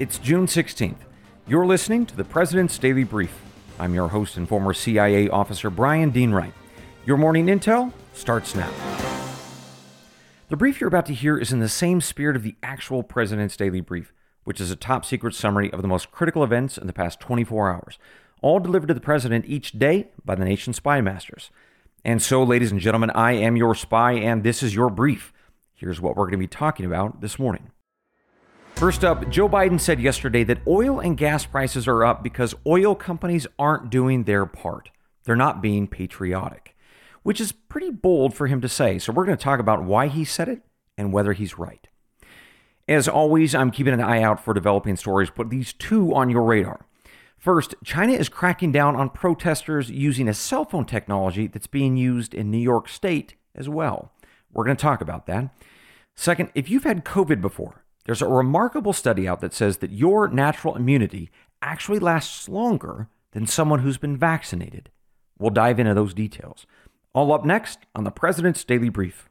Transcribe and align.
It's 0.00 0.18
June 0.18 0.46
16th. 0.46 0.96
You're 1.46 1.66
listening 1.66 2.06
to 2.06 2.16
the 2.16 2.24
President's 2.24 2.78
Daily 2.78 3.04
Brief. 3.04 3.38
I'm 3.78 3.92
your 3.92 4.08
host 4.08 4.38
and 4.38 4.48
former 4.48 4.72
CIA 4.72 5.28
officer 5.28 5.68
Brian 5.68 6.08
Dean 6.08 6.30
Wright. 6.30 6.54
Your 7.04 7.18
morning 7.18 7.48
intel 7.48 7.92
starts 8.14 8.54
now. 8.54 8.72
The 10.48 10.56
brief 10.56 10.80
you're 10.80 10.88
about 10.88 11.04
to 11.04 11.12
hear 11.12 11.36
is 11.36 11.52
in 11.52 11.60
the 11.60 11.68
same 11.68 12.00
spirit 12.00 12.34
of 12.34 12.42
the 12.42 12.56
actual 12.62 13.02
President's 13.02 13.58
Daily 13.58 13.82
Brief, 13.82 14.14
which 14.44 14.58
is 14.58 14.70
a 14.70 14.74
top 14.74 15.04
secret 15.04 15.34
summary 15.34 15.70
of 15.70 15.82
the 15.82 15.88
most 15.88 16.10
critical 16.10 16.42
events 16.42 16.78
in 16.78 16.86
the 16.86 16.94
past 16.94 17.20
24 17.20 17.70
hours, 17.70 17.98
all 18.40 18.58
delivered 18.58 18.86
to 18.86 18.94
the 18.94 19.00
President 19.00 19.44
each 19.46 19.72
day 19.72 20.08
by 20.24 20.34
the 20.34 20.46
nation's 20.46 20.76
spy 20.76 21.02
masters. 21.02 21.50
And 22.06 22.22
so, 22.22 22.42
ladies 22.42 22.72
and 22.72 22.80
gentlemen, 22.80 23.10
I 23.10 23.32
am 23.32 23.54
your 23.54 23.74
spy, 23.74 24.12
and 24.12 24.44
this 24.44 24.62
is 24.62 24.74
your 24.74 24.88
brief. 24.88 25.30
Here's 25.74 26.00
what 26.00 26.16
we're 26.16 26.24
going 26.24 26.32
to 26.32 26.38
be 26.38 26.46
talking 26.46 26.86
about 26.86 27.20
this 27.20 27.38
morning. 27.38 27.70
First 28.80 29.04
up, 29.04 29.28
Joe 29.28 29.46
Biden 29.46 29.78
said 29.78 30.00
yesterday 30.00 30.42
that 30.44 30.66
oil 30.66 31.00
and 31.00 31.14
gas 31.14 31.44
prices 31.44 31.86
are 31.86 32.02
up 32.02 32.22
because 32.22 32.54
oil 32.66 32.94
companies 32.94 33.46
aren't 33.58 33.90
doing 33.90 34.24
their 34.24 34.46
part. 34.46 34.88
They're 35.24 35.36
not 35.36 35.60
being 35.60 35.86
patriotic, 35.86 36.74
which 37.22 37.42
is 37.42 37.52
pretty 37.52 37.90
bold 37.90 38.32
for 38.32 38.46
him 38.46 38.62
to 38.62 38.70
say. 38.70 38.98
So, 38.98 39.12
we're 39.12 39.26
going 39.26 39.36
to 39.36 39.44
talk 39.44 39.60
about 39.60 39.84
why 39.84 40.06
he 40.06 40.24
said 40.24 40.48
it 40.48 40.62
and 40.96 41.12
whether 41.12 41.34
he's 41.34 41.58
right. 41.58 41.86
As 42.88 43.06
always, 43.06 43.54
I'm 43.54 43.70
keeping 43.70 43.92
an 43.92 44.00
eye 44.00 44.22
out 44.22 44.42
for 44.42 44.54
developing 44.54 44.96
stories. 44.96 45.28
Put 45.28 45.50
these 45.50 45.74
two 45.74 46.14
on 46.14 46.30
your 46.30 46.44
radar. 46.44 46.86
First, 47.36 47.74
China 47.84 48.14
is 48.14 48.30
cracking 48.30 48.72
down 48.72 48.96
on 48.96 49.10
protesters 49.10 49.90
using 49.90 50.26
a 50.26 50.32
cell 50.32 50.64
phone 50.64 50.86
technology 50.86 51.46
that's 51.46 51.66
being 51.66 51.98
used 51.98 52.32
in 52.32 52.50
New 52.50 52.56
York 52.56 52.88
State 52.88 53.34
as 53.54 53.68
well. 53.68 54.10
We're 54.54 54.64
going 54.64 54.78
to 54.78 54.82
talk 54.82 55.02
about 55.02 55.26
that. 55.26 55.54
Second, 56.16 56.50
if 56.54 56.70
you've 56.70 56.84
had 56.84 57.04
COVID 57.04 57.42
before, 57.42 57.84
there's 58.10 58.22
a 58.22 58.26
remarkable 58.26 58.92
study 58.92 59.28
out 59.28 59.40
that 59.40 59.54
says 59.54 59.76
that 59.76 59.92
your 59.92 60.26
natural 60.26 60.74
immunity 60.74 61.30
actually 61.62 62.00
lasts 62.00 62.48
longer 62.48 63.06
than 63.30 63.46
someone 63.46 63.78
who's 63.78 63.98
been 63.98 64.16
vaccinated. 64.16 64.90
We'll 65.38 65.50
dive 65.50 65.78
into 65.78 65.94
those 65.94 66.12
details. 66.12 66.66
All 67.14 67.32
up 67.32 67.44
next 67.44 67.78
on 67.94 68.02
the 68.02 68.10
President's 68.10 68.64
Daily 68.64 68.88
Brief. 68.88 69.28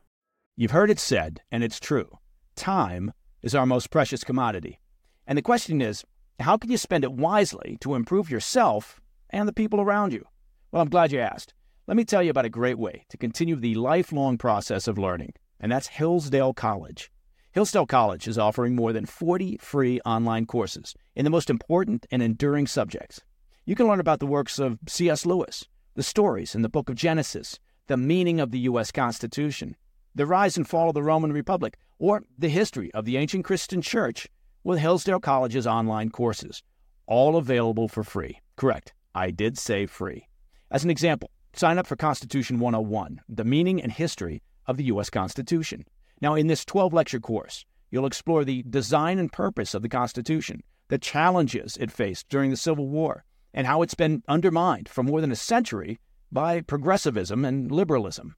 You've 0.56 0.72
heard 0.72 0.90
it 0.90 0.98
said, 0.98 1.42
and 1.52 1.62
it's 1.62 1.78
true 1.78 2.20
time 2.56 3.12
is 3.42 3.54
our 3.54 3.66
most 3.66 3.90
precious 3.92 4.24
commodity. 4.24 4.80
And 5.28 5.38
the 5.38 5.42
question 5.42 5.82
is, 5.82 6.06
how 6.40 6.56
can 6.56 6.72
you 6.72 6.78
spend 6.78 7.04
it 7.04 7.12
wisely 7.12 7.78
to 7.82 7.96
improve 7.96 8.32
yourself 8.32 9.02
and 9.30 9.46
the 9.46 9.52
people 9.52 9.82
around 9.82 10.14
you? 10.14 10.24
Well, 10.72 10.82
I'm 10.82 10.90
glad 10.90 11.12
you 11.12 11.20
asked. 11.20 11.54
Let 11.86 11.98
me 11.98 12.06
tell 12.06 12.24
you 12.24 12.30
about 12.30 12.46
a 12.46 12.50
great 12.50 12.80
way 12.80 13.04
to 13.10 13.18
continue 13.18 13.58
the 13.58 13.76
lifelong 13.76 14.38
process 14.38 14.88
of 14.88 14.98
learning, 14.98 15.34
and 15.60 15.70
that's 15.70 15.88
Hillsdale 15.88 16.54
College. 16.54 17.12
Hillsdale 17.60 17.88
College 17.88 18.26
is 18.30 18.38
offering 18.38 18.74
more 18.74 18.94
than 18.94 19.06
40 19.06 19.58
free 19.58 20.00
online 20.06 20.46
courses 20.46 20.96
in 21.14 21.26
the 21.26 21.30
most 21.30 21.50
important 21.50 22.06
and 22.10 22.24
enduring 22.24 22.68
subjects. 22.68 23.20
You 23.66 23.76
can 23.76 23.86
learn 23.86 24.00
about 24.00 24.22
the 24.22 24.26
works 24.26 24.60
of 24.60 24.80
C.S. 24.88 25.26
Lewis, 25.26 25.66
the 25.94 26.02
stories 26.02 26.56
in 26.56 26.62
the 26.62 26.70
book 26.70 26.88
of 26.88 26.96
Genesis, 26.96 27.60
the 27.88 27.98
meaning 27.98 28.40
of 28.40 28.52
the 28.52 28.60
U.S. 28.60 28.94
Constitution, 28.94 29.76
the 30.16 30.26
rise 30.26 30.56
and 30.56 30.66
fall 30.66 30.88
of 30.88 30.94
the 30.94 31.04
Roman 31.04 31.34
Republic, 31.34 31.76
or 31.98 32.24
the 32.38 32.48
history 32.48 32.94
of 32.94 33.04
the 33.04 33.18
ancient 33.18 33.44
Christian 33.44 33.82
church 33.82 34.30
with 34.64 34.80
Hillsdale 34.80 35.20
College's 35.20 35.68
online 35.68 36.12
courses, 36.12 36.64
all 37.08 37.36
available 37.36 37.90
for 37.90 38.06
free. 38.06 38.40
Correct, 38.56 38.94
I 39.14 39.32
did 39.32 39.58
say 39.58 39.86
free. 39.86 40.30
As 40.72 40.86
an 40.86 40.90
example, 40.90 41.30
sign 41.52 41.78
up 41.78 41.88
for 41.88 41.98
Constitution 41.98 42.60
101, 42.60 43.20
the 43.28 43.44
meaning 43.44 43.84
and 43.84 43.92
history 43.92 44.42
of 44.66 44.78
the 44.78 44.86
U.S. 44.86 45.10
Constitution. 45.10 45.84
Now, 46.22 46.36
in 46.36 46.48
this 46.48 46.66
12 46.66 46.94
lecture 46.94 47.20
course, 47.20 47.66
you'll 47.92 48.06
explore 48.06 48.44
the 48.44 48.64
design 48.64 49.20
and 49.20 49.32
purpose 49.32 49.74
of 49.74 49.82
the 49.82 49.90
Constitution, 49.90 50.64
the 50.90 50.98
challenges 50.98 51.78
it 51.78 51.92
faced 51.92 52.28
during 52.30 52.50
the 52.50 52.58
Civil 52.58 52.88
War, 52.88 53.24
and 53.54 53.66
how 53.66 53.82
it's 53.82 53.96
been 53.96 54.24
undermined 54.28 54.90
for 54.90 55.04
more 55.04 55.22
than 55.22 55.32
a 55.32 55.36
century 55.36 56.00
by 56.32 56.62
progressivism 56.62 57.46
and 57.46 57.72
liberalism. 57.72 58.36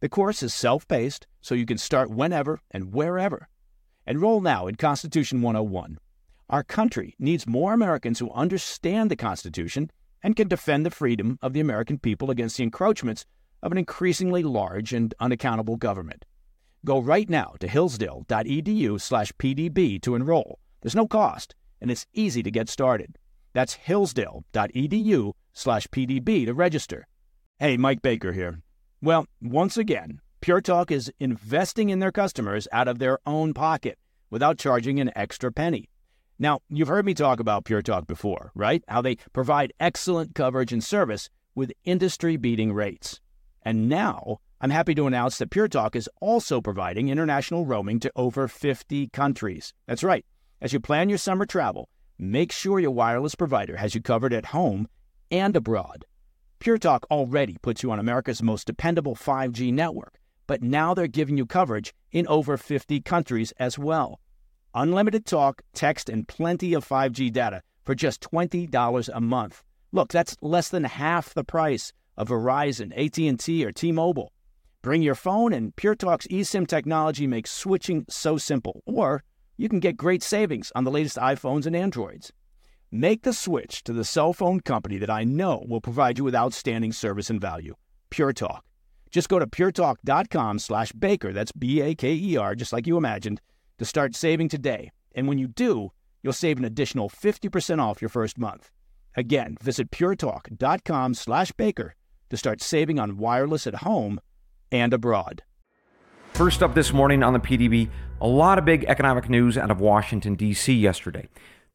The 0.00 0.08
course 0.08 0.42
is 0.42 0.54
self 0.54 0.86
paced, 0.88 1.26
so 1.40 1.54
you 1.54 1.66
can 1.66 1.78
start 1.78 2.10
whenever 2.10 2.60
and 2.70 2.92
wherever. 2.92 3.48
Enroll 4.06 4.40
now 4.40 4.66
in 4.66 4.76
Constitution 4.76 5.42
101. 5.42 5.98
Our 6.48 6.64
country 6.64 7.14
needs 7.18 7.46
more 7.46 7.74
Americans 7.74 8.18
who 8.18 8.30
understand 8.30 9.10
the 9.10 9.16
Constitution 9.16 9.90
and 10.22 10.34
can 10.34 10.48
defend 10.48 10.86
the 10.86 10.90
freedom 10.90 11.38
of 11.42 11.52
the 11.52 11.60
American 11.60 11.98
people 11.98 12.30
against 12.30 12.56
the 12.56 12.62
encroachments 12.62 13.26
of 13.62 13.70
an 13.70 13.78
increasingly 13.78 14.42
large 14.42 14.92
and 14.92 15.14
unaccountable 15.20 15.76
government. 15.76 16.24
Go 16.84 17.00
right 17.00 17.28
now 17.28 17.54
to 17.60 17.68
hillsdale.edu 17.68 19.00
slash 19.00 19.32
pdb 19.32 20.00
to 20.02 20.14
enroll. 20.14 20.60
There's 20.80 20.94
no 20.94 21.06
cost, 21.06 21.54
and 21.80 21.90
it's 21.90 22.06
easy 22.12 22.42
to 22.42 22.50
get 22.50 22.68
started. 22.68 23.18
That's 23.52 23.74
hillsdale.edu 23.74 25.32
slash 25.52 25.86
pdb 25.88 26.46
to 26.46 26.54
register. 26.54 27.06
Hey, 27.58 27.76
Mike 27.76 28.02
Baker 28.02 28.32
here. 28.32 28.62
Well, 29.02 29.26
once 29.42 29.76
again, 29.76 30.20
Pure 30.40 30.60
Talk 30.60 30.90
is 30.92 31.12
investing 31.18 31.90
in 31.90 31.98
their 31.98 32.12
customers 32.12 32.68
out 32.70 32.86
of 32.86 33.00
their 33.00 33.18
own 33.26 33.54
pocket 33.54 33.98
without 34.30 34.58
charging 34.58 35.00
an 35.00 35.10
extra 35.16 35.50
penny. 35.50 35.88
Now, 36.38 36.60
you've 36.68 36.88
heard 36.88 37.04
me 37.04 37.14
talk 37.14 37.40
about 37.40 37.64
Pure 37.64 37.82
Talk 37.82 38.06
before, 38.06 38.52
right? 38.54 38.84
How 38.86 39.02
they 39.02 39.16
provide 39.32 39.72
excellent 39.80 40.36
coverage 40.36 40.72
and 40.72 40.84
service 40.84 41.28
with 41.56 41.72
industry 41.84 42.36
beating 42.36 42.72
rates. 42.72 43.20
And 43.62 43.88
now, 43.88 44.38
I'm 44.60 44.70
happy 44.70 44.92
to 44.96 45.06
announce 45.06 45.38
that 45.38 45.50
Pure 45.50 45.68
Talk 45.68 45.94
is 45.94 46.10
also 46.20 46.60
providing 46.60 47.08
international 47.08 47.64
roaming 47.64 48.00
to 48.00 48.10
over 48.16 48.48
50 48.48 49.06
countries. 49.08 49.72
That's 49.86 50.02
right. 50.02 50.26
As 50.60 50.72
you 50.72 50.80
plan 50.80 51.08
your 51.08 51.18
summer 51.18 51.46
travel, 51.46 51.88
make 52.18 52.50
sure 52.50 52.80
your 52.80 52.90
wireless 52.90 53.36
provider 53.36 53.76
has 53.76 53.94
you 53.94 54.02
covered 54.02 54.32
at 54.32 54.46
home 54.46 54.88
and 55.30 55.54
abroad. 55.54 56.06
Pure 56.58 56.78
Talk 56.78 57.06
already 57.08 57.56
puts 57.62 57.84
you 57.84 57.92
on 57.92 58.00
America's 58.00 58.42
most 58.42 58.66
dependable 58.66 59.14
5G 59.14 59.72
network, 59.72 60.18
but 60.48 60.60
now 60.60 60.92
they're 60.92 61.06
giving 61.06 61.36
you 61.36 61.46
coverage 61.46 61.94
in 62.10 62.26
over 62.26 62.56
50 62.56 63.00
countries 63.02 63.52
as 63.60 63.78
well. 63.78 64.18
Unlimited 64.74 65.24
talk, 65.24 65.62
text, 65.72 66.08
and 66.08 66.26
plenty 66.26 66.74
of 66.74 66.84
5G 66.84 67.32
data 67.32 67.62
for 67.84 67.94
just 67.94 68.20
$20 68.22 69.08
a 69.14 69.20
month. 69.20 69.62
Look, 69.92 70.10
that's 70.10 70.36
less 70.42 70.68
than 70.68 70.82
half 70.82 71.32
the 71.32 71.44
price 71.44 71.92
of 72.16 72.30
Verizon, 72.30 72.92
AT&T, 72.96 73.64
or 73.64 73.70
T-Mobile. 73.70 74.32
Bring 74.80 75.02
your 75.02 75.16
phone, 75.16 75.52
and 75.52 75.74
PureTalk's 75.74 76.28
eSIM 76.28 76.66
technology 76.66 77.26
makes 77.26 77.50
switching 77.50 78.04
so 78.08 78.38
simple. 78.38 78.80
Or 78.86 79.24
you 79.56 79.68
can 79.68 79.80
get 79.80 79.96
great 79.96 80.22
savings 80.22 80.70
on 80.76 80.84
the 80.84 80.90
latest 80.90 81.16
iPhones 81.16 81.66
and 81.66 81.74
Androids. 81.74 82.32
Make 82.92 83.22
the 83.22 83.32
switch 83.32 83.82
to 83.84 83.92
the 83.92 84.04
cell 84.04 84.32
phone 84.32 84.60
company 84.60 84.96
that 84.98 85.10
I 85.10 85.24
know 85.24 85.64
will 85.68 85.80
provide 85.80 86.16
you 86.16 86.24
with 86.24 86.34
outstanding 86.34 86.92
service 86.92 87.28
and 87.28 87.40
value. 87.40 87.74
PureTalk. 88.12 88.60
Just 89.10 89.28
go 89.28 89.40
to 89.40 89.46
puretalk.com 89.48 90.60
slash 90.60 90.92
baker, 90.92 91.32
that's 91.32 91.52
B-A-K-E-R, 91.52 92.54
just 92.54 92.72
like 92.72 92.86
you 92.86 92.96
imagined, 92.96 93.40
to 93.78 93.84
start 93.84 94.14
saving 94.14 94.48
today. 94.48 94.92
And 95.14 95.26
when 95.26 95.38
you 95.38 95.48
do, 95.48 95.90
you'll 96.22 96.32
save 96.32 96.58
an 96.58 96.64
additional 96.64 97.08
50% 97.08 97.80
off 97.80 98.00
your 98.00 98.10
first 98.10 98.38
month. 98.38 98.70
Again, 99.16 99.56
visit 99.60 99.90
puretalk.com 99.90 101.14
slash 101.14 101.50
baker 101.52 101.96
to 102.30 102.36
start 102.36 102.62
saving 102.62 103.00
on 103.00 103.16
wireless 103.16 103.66
at 103.66 103.76
home 103.76 104.20
and 104.70 104.92
abroad. 104.92 105.42
First 106.32 106.62
up 106.62 106.74
this 106.74 106.92
morning 106.92 107.22
on 107.22 107.32
the 107.32 107.40
PDB, 107.40 107.90
a 108.20 108.26
lot 108.26 108.58
of 108.58 108.64
big 108.64 108.84
economic 108.84 109.28
news 109.28 109.56
out 109.56 109.70
of 109.70 109.80
Washington, 109.80 110.34
D.C. 110.34 110.72
yesterday. 110.72 111.28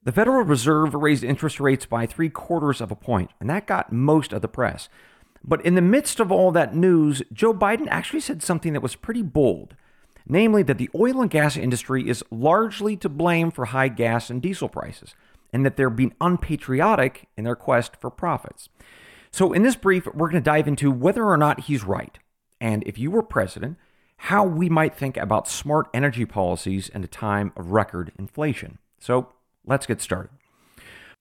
The 0.04 0.12
Federal 0.12 0.44
Reserve 0.44 0.94
raised 0.94 1.24
interest 1.24 1.60
rates 1.60 1.86
by 1.86 2.06
three 2.06 2.30
quarters 2.30 2.82
of 2.82 2.92
a 2.92 2.96
point, 2.96 3.32
and 3.40 3.50
that 3.50 3.68
got 3.68 3.92
most 3.92 4.34
of 4.34 4.42
the 4.42 4.48
press. 4.48 4.90
But 5.44 5.66
in 5.66 5.76
the 5.76 5.82
midst 5.82 6.20
of 6.20 6.32
all 6.32 6.52
that 6.52 6.76
news, 6.76 7.22
Joe 7.32 7.54
Biden 7.54 7.88
actually 7.90 8.22
said 8.22 8.44
something 8.44 8.74
that 8.74 8.82
was 8.82 8.96
pretty 8.96 9.22
bold 9.22 9.76
namely, 10.28 10.64
that 10.64 10.78
the 10.78 10.90
oil 10.96 11.22
and 11.22 11.30
gas 11.30 11.58
industry 11.58 12.08
is 12.08 12.24
largely 12.32 12.96
to 12.98 13.10
blame 13.10 13.52
for 13.52 13.66
high 13.66 13.88
gas 13.88 14.30
and 14.30 14.42
diesel 14.42 14.70
prices, 14.70 15.16
and 15.52 15.66
that 15.66 15.78
they're 15.78 15.90
being 15.90 16.14
unpatriotic 16.22 17.28
in 17.38 17.44
their 17.44 17.56
quest 17.56 17.96
for 17.98 18.10
profits. 18.10 18.70
So, 19.32 19.52
in 19.52 19.64
this 19.64 19.76
brief, 19.76 20.06
we're 20.08 20.30
going 20.30 20.42
to 20.44 20.50
dive 20.50 20.68
into 20.68 20.92
whether 20.92 21.26
or 21.26 21.38
not 21.38 21.62
he's 21.62 21.84
right 21.84 22.18
and 22.64 22.82
if 22.88 22.98
you 22.98 23.12
were 23.12 23.22
president, 23.22 23.78
how 24.16 24.46
we 24.46 24.70
might 24.70 24.96
think 24.96 25.18
about 25.18 25.50
smart 25.50 25.90
energy 25.94 26.26
policies 26.26 26.88
in 26.88 27.04
a 27.04 27.08
time 27.08 27.52
of 27.58 27.72
record 27.72 28.14
inflation. 28.18 28.78
So 29.00 29.34
let's 29.66 29.86
get 29.86 30.02
started. 30.02 30.32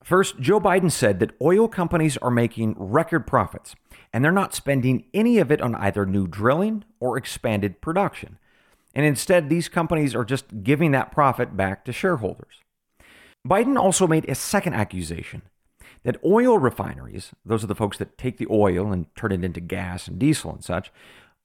First, 0.04 0.38
Joe 0.38 0.60
Biden 0.60 0.90
said 0.90 1.18
that 1.18 1.34
oil 1.42 1.66
companies 1.66 2.16
are 2.18 2.30
making 2.30 2.76
record 2.78 3.26
profits, 3.26 3.74
and 4.12 4.24
they're 4.24 4.30
not 4.30 4.54
spending 4.54 5.04
any 5.12 5.38
of 5.38 5.50
it 5.50 5.60
on 5.60 5.74
either 5.74 6.06
new 6.06 6.28
drilling 6.28 6.84
or 7.00 7.18
expanded 7.18 7.80
production. 7.80 8.38
And 8.94 9.04
instead, 9.04 9.48
these 9.48 9.68
companies 9.68 10.14
are 10.14 10.24
just 10.24 10.62
giving 10.62 10.92
that 10.92 11.10
profit 11.10 11.56
back 11.56 11.84
to 11.86 11.92
shareholders. 11.92 12.60
Biden 13.46 13.76
also 13.76 14.06
made 14.06 14.28
a 14.28 14.36
second 14.36 14.74
accusation 14.74 15.42
that 16.04 16.22
oil 16.24 16.58
refineries, 16.58 17.30
those 17.44 17.64
are 17.64 17.68
the 17.68 17.74
folks 17.74 17.98
that 17.98 18.18
take 18.18 18.36
the 18.36 18.46
oil 18.50 18.92
and 18.92 19.06
turn 19.16 19.32
it 19.32 19.44
into 19.44 19.60
gas 19.60 20.06
and 20.06 20.18
diesel 20.18 20.52
and 20.52 20.64
such, 20.64 20.92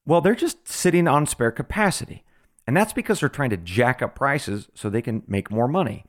well, 0.07 0.21
they're 0.21 0.35
just 0.35 0.67
sitting 0.67 1.07
on 1.07 1.27
spare 1.27 1.51
capacity. 1.51 2.23
And 2.65 2.75
that's 2.75 2.93
because 2.93 3.19
they're 3.19 3.29
trying 3.29 3.49
to 3.51 3.57
jack 3.57 4.01
up 4.01 4.15
prices 4.15 4.69
so 4.73 4.89
they 4.89 5.01
can 5.01 5.21
make 5.27 5.51
more 5.51 5.67
money. 5.67 6.05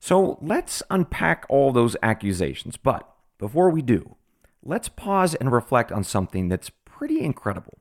So 0.00 0.38
let's 0.40 0.82
unpack 0.90 1.44
all 1.48 1.70
those 1.70 1.96
accusations. 2.02 2.76
But 2.78 3.08
before 3.38 3.70
we 3.70 3.82
do, 3.82 4.16
let's 4.62 4.88
pause 4.88 5.34
and 5.34 5.52
reflect 5.52 5.92
on 5.92 6.02
something 6.02 6.48
that's 6.48 6.70
pretty 6.86 7.20
incredible. 7.20 7.78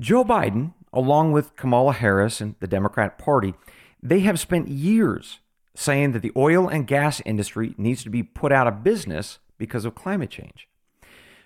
Joe 0.00 0.24
Biden, 0.24 0.72
along 0.92 1.32
with 1.32 1.56
Kamala 1.56 1.92
Harris 1.92 2.40
and 2.40 2.54
the 2.60 2.66
Democrat 2.66 3.18
Party, 3.18 3.54
they 4.02 4.20
have 4.20 4.40
spent 4.40 4.68
years 4.68 5.40
saying 5.74 6.12
that 6.12 6.22
the 6.22 6.32
oil 6.36 6.68
and 6.68 6.86
gas 6.86 7.20
industry 7.26 7.74
needs 7.76 8.02
to 8.04 8.10
be 8.10 8.22
put 8.22 8.50
out 8.50 8.66
of 8.66 8.82
business 8.82 9.38
because 9.58 9.84
of 9.84 9.94
climate 9.94 10.30
change. 10.30 10.68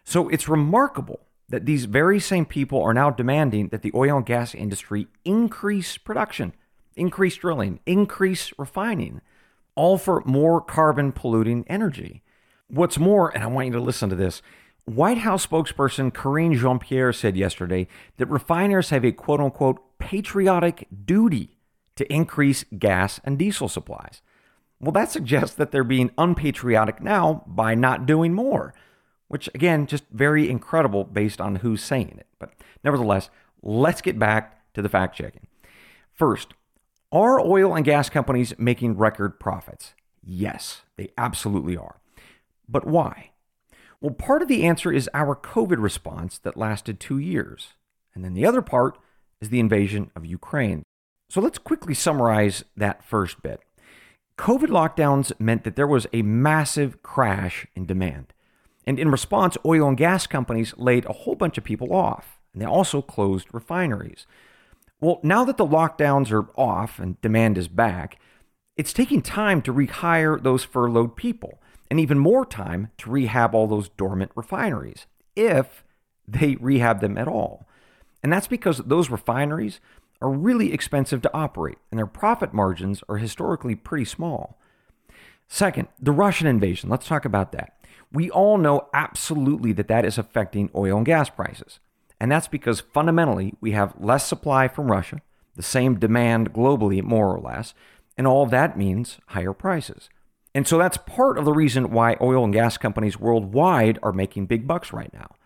So 0.05 0.29
it's 0.29 0.49
remarkable 0.49 1.21
that 1.49 1.67
these 1.67 1.87
very 1.87 2.21
same 2.21 2.45
people 2.45 2.83
are 2.83 2.95
now 2.95 3.11
demanding 3.11 3.69
that 3.69 3.83
the 3.83 3.93
oil 3.95 4.19
and 4.19 4.27
gas 4.27 4.55
industry 4.55 5.09
increase 5.25 5.97
production, 5.97 6.53
increase 6.97 7.37
drilling, 7.37 7.81
increase 7.87 8.53
refining, 8.59 9.21
all 9.75 9.97
for 9.97 10.23
more 10.27 10.61
carbon 10.61 11.13
polluting 11.13 11.65
energy. 11.69 12.23
What's 12.69 12.99
more, 12.99 13.31
and 13.35 13.43
I 13.43 13.47
want 13.47 13.69
you 13.69 13.73
to 13.75 13.81
listen 13.81 14.11
to 14.11 14.17
this 14.17 14.43
White 14.85 15.19
House 15.19 15.47
spokesperson 15.47 16.13
Karine 16.13 16.55
Jean 16.55 16.79
Pierre 16.79 17.13
said 17.13 17.37
yesterday 17.37 17.89
that 18.17 18.29
refiners 18.29 18.91
have 18.91 19.05
a 19.05 19.13
quote 19.13 19.41
unquote 19.41 19.99
patriotic 19.99 20.87
duty 21.05 21.57
to 21.97 22.11
increase 22.13 22.65
gas 22.79 23.21
and 23.25 23.39
diesel 23.39 23.69
supplies. 23.69 24.23
Well, 24.81 24.93
that 24.93 25.11
suggests 25.11 25.57
that 25.57 25.73
they're 25.73 25.85
being 25.85 26.11
unpatriotic 26.17 27.03
now 27.03 27.45
by 27.47 27.75
not 27.75 28.07
doing 28.07 28.33
more, 28.33 28.73
which 29.29 29.49
again, 29.55 29.87
just 29.87 30.05
very 30.11 30.51
incredible 30.51 31.05
based 31.05 31.41
on 31.41 31.57
who's 31.57 31.83
saying 31.83 32.17
it. 32.19 32.27
But 32.39 32.53
nevertheless, 32.83 33.31
let's 33.63 34.01
get 34.01 34.19
back 34.19 34.73
to 34.75 34.83
the 34.83 34.89
fact 34.89 35.17
checking. 35.17 35.47
First, 36.13 36.55
are 37.13 37.41
oil 37.41 37.75
and 37.75 37.85
gas 37.85 38.11
companies 38.11 38.53
making 38.59 38.97
record 38.97 39.39
profits? 39.41 39.95
Yes, 40.23 40.83
they 40.97 41.11
absolutely 41.17 41.77
are. 41.77 42.01
But 42.69 42.87
why? 42.87 43.31
Well, 44.01 44.13
part 44.13 44.43
of 44.43 44.49
the 44.49 44.65
answer 44.65 44.93
is 44.93 45.09
our 45.15 45.35
COVID 45.35 45.83
response 45.83 46.39
that 46.39 46.57
lasted 46.57 47.01
two 47.01 47.19
years. 47.19 47.75
And 48.15 48.25
then 48.25 48.35
the 48.35 48.47
other 48.47 48.63
part 48.63 48.99
is 49.41 49.49
the 49.49 49.61
invasion 49.61 50.11
of 50.15 50.27
Ukraine. 50.27 50.83
So 51.31 51.41
let's 51.41 51.59
quickly 51.59 51.95
summarize 51.95 52.65
that 52.77 53.05
first 53.05 53.43
bit. 53.43 53.61
COVID 54.37 54.69
lockdowns 54.69 55.33
meant 55.41 55.65
that 55.65 55.77
there 55.77 55.87
was 55.87 56.07
a 56.13 56.23
massive 56.23 57.03
crash 57.03 57.67
in 57.75 57.87
demand. 57.87 58.33
And 58.89 58.99
in 58.99 59.11
response, 59.11 59.59
oil 59.67 59.87
and 59.87 59.99
gas 59.99 60.27
companies 60.27 60.73
laid 60.79 61.05
a 61.05 61.13
whole 61.13 61.35
bunch 61.35 61.59
of 61.59 61.65
people 61.65 61.93
off, 61.93 62.41
and 62.55 62.63
they 62.63 62.67
also 62.67 63.03
closed 63.03 63.47
refineries. 63.53 64.27
Well, 64.99 65.21
now 65.23 65.45
that 65.45 65.59
the 65.59 65.67
lockdowns 65.67 66.33
are 66.33 66.49
off 66.59 66.99
and 66.99 67.21
demand 67.21 67.59
is 67.59 67.69
back, 67.69 68.19
it's 68.79 68.95
taking 68.95 69.21
time 69.21 69.61
to 69.61 69.75
rehire 69.75 70.43
those 70.43 70.65
furloughed 70.65 71.17
people, 71.17 71.61
and 71.91 72.01
even 72.01 72.19
more 72.19 72.47
time 72.47 72.89
to 72.97 73.11
rehab 73.11 73.55
all 73.55 73.67
those 73.67 73.91
dormant 73.91 74.33
refineries, 74.35 75.05
if 75.37 75.85
they 76.27 76.57
rehab 76.57 77.03
them 77.03 77.19
at 77.19 77.29
all. 77.29 77.69
And 78.23 78.33
that's 78.33 78.49
because 78.49 78.79
those 78.79 79.11
refineries 79.11 79.81
are 80.23 80.31
really 80.31 80.73
expensive 80.73 81.21
to 81.21 81.35
operate, 81.35 81.77
and 81.91 81.99
their 81.99 82.07
profit 82.07 82.55
margins 82.55 83.03
are 83.07 83.19
historically 83.19 83.75
pretty 83.75 84.07
small. 84.07 84.59
Second, 85.47 85.89
the 86.01 86.11
Russian 86.11 86.47
invasion. 86.47 86.89
Let's 86.89 87.07
talk 87.07 87.27
about 87.27 87.53
that. 87.53 87.78
We 88.13 88.31
all 88.31 88.59
know 88.59 88.89
absolutely 88.95 89.73
that 89.73 89.89
that 89.89 90.05
is 90.05 90.19
affecting 90.19 90.71
oil 90.75 90.99
and 90.99 91.07
gas 91.07 91.29
prices. 91.29 91.81
And 92.21 92.33
that's 92.33 92.49
because 92.49 92.81
fundamentally 92.81 93.55
we 93.61 93.73
have 93.73 93.95
less 93.99 94.27
supply 94.27 94.67
from 94.69 94.91
Russia, 94.91 95.21
the 95.57 95.63
same 95.63 95.99
demand 95.99 96.53
globally, 96.53 97.03
more 97.03 97.35
or 97.35 97.41
less, 97.41 97.75
and 98.17 98.27
all 98.27 98.47
that 98.47 98.77
means 98.77 99.19
higher 99.29 99.53
prices. 99.53 100.09
And 100.55 100.67
so 100.67 100.79
that's 100.79 100.97
part 100.97 101.39
of 101.39 101.45
the 101.45 101.53
reason 101.53 101.91
why 101.91 102.17
oil 102.21 102.45
and 102.45 102.53
gas 102.53 102.79
companies 102.79 103.21
worldwide 103.21 103.99
are 104.03 104.13
making 104.13 104.47
big 104.47 104.67
bucks 104.67 104.93
right 104.93 105.13
now. 105.13 105.37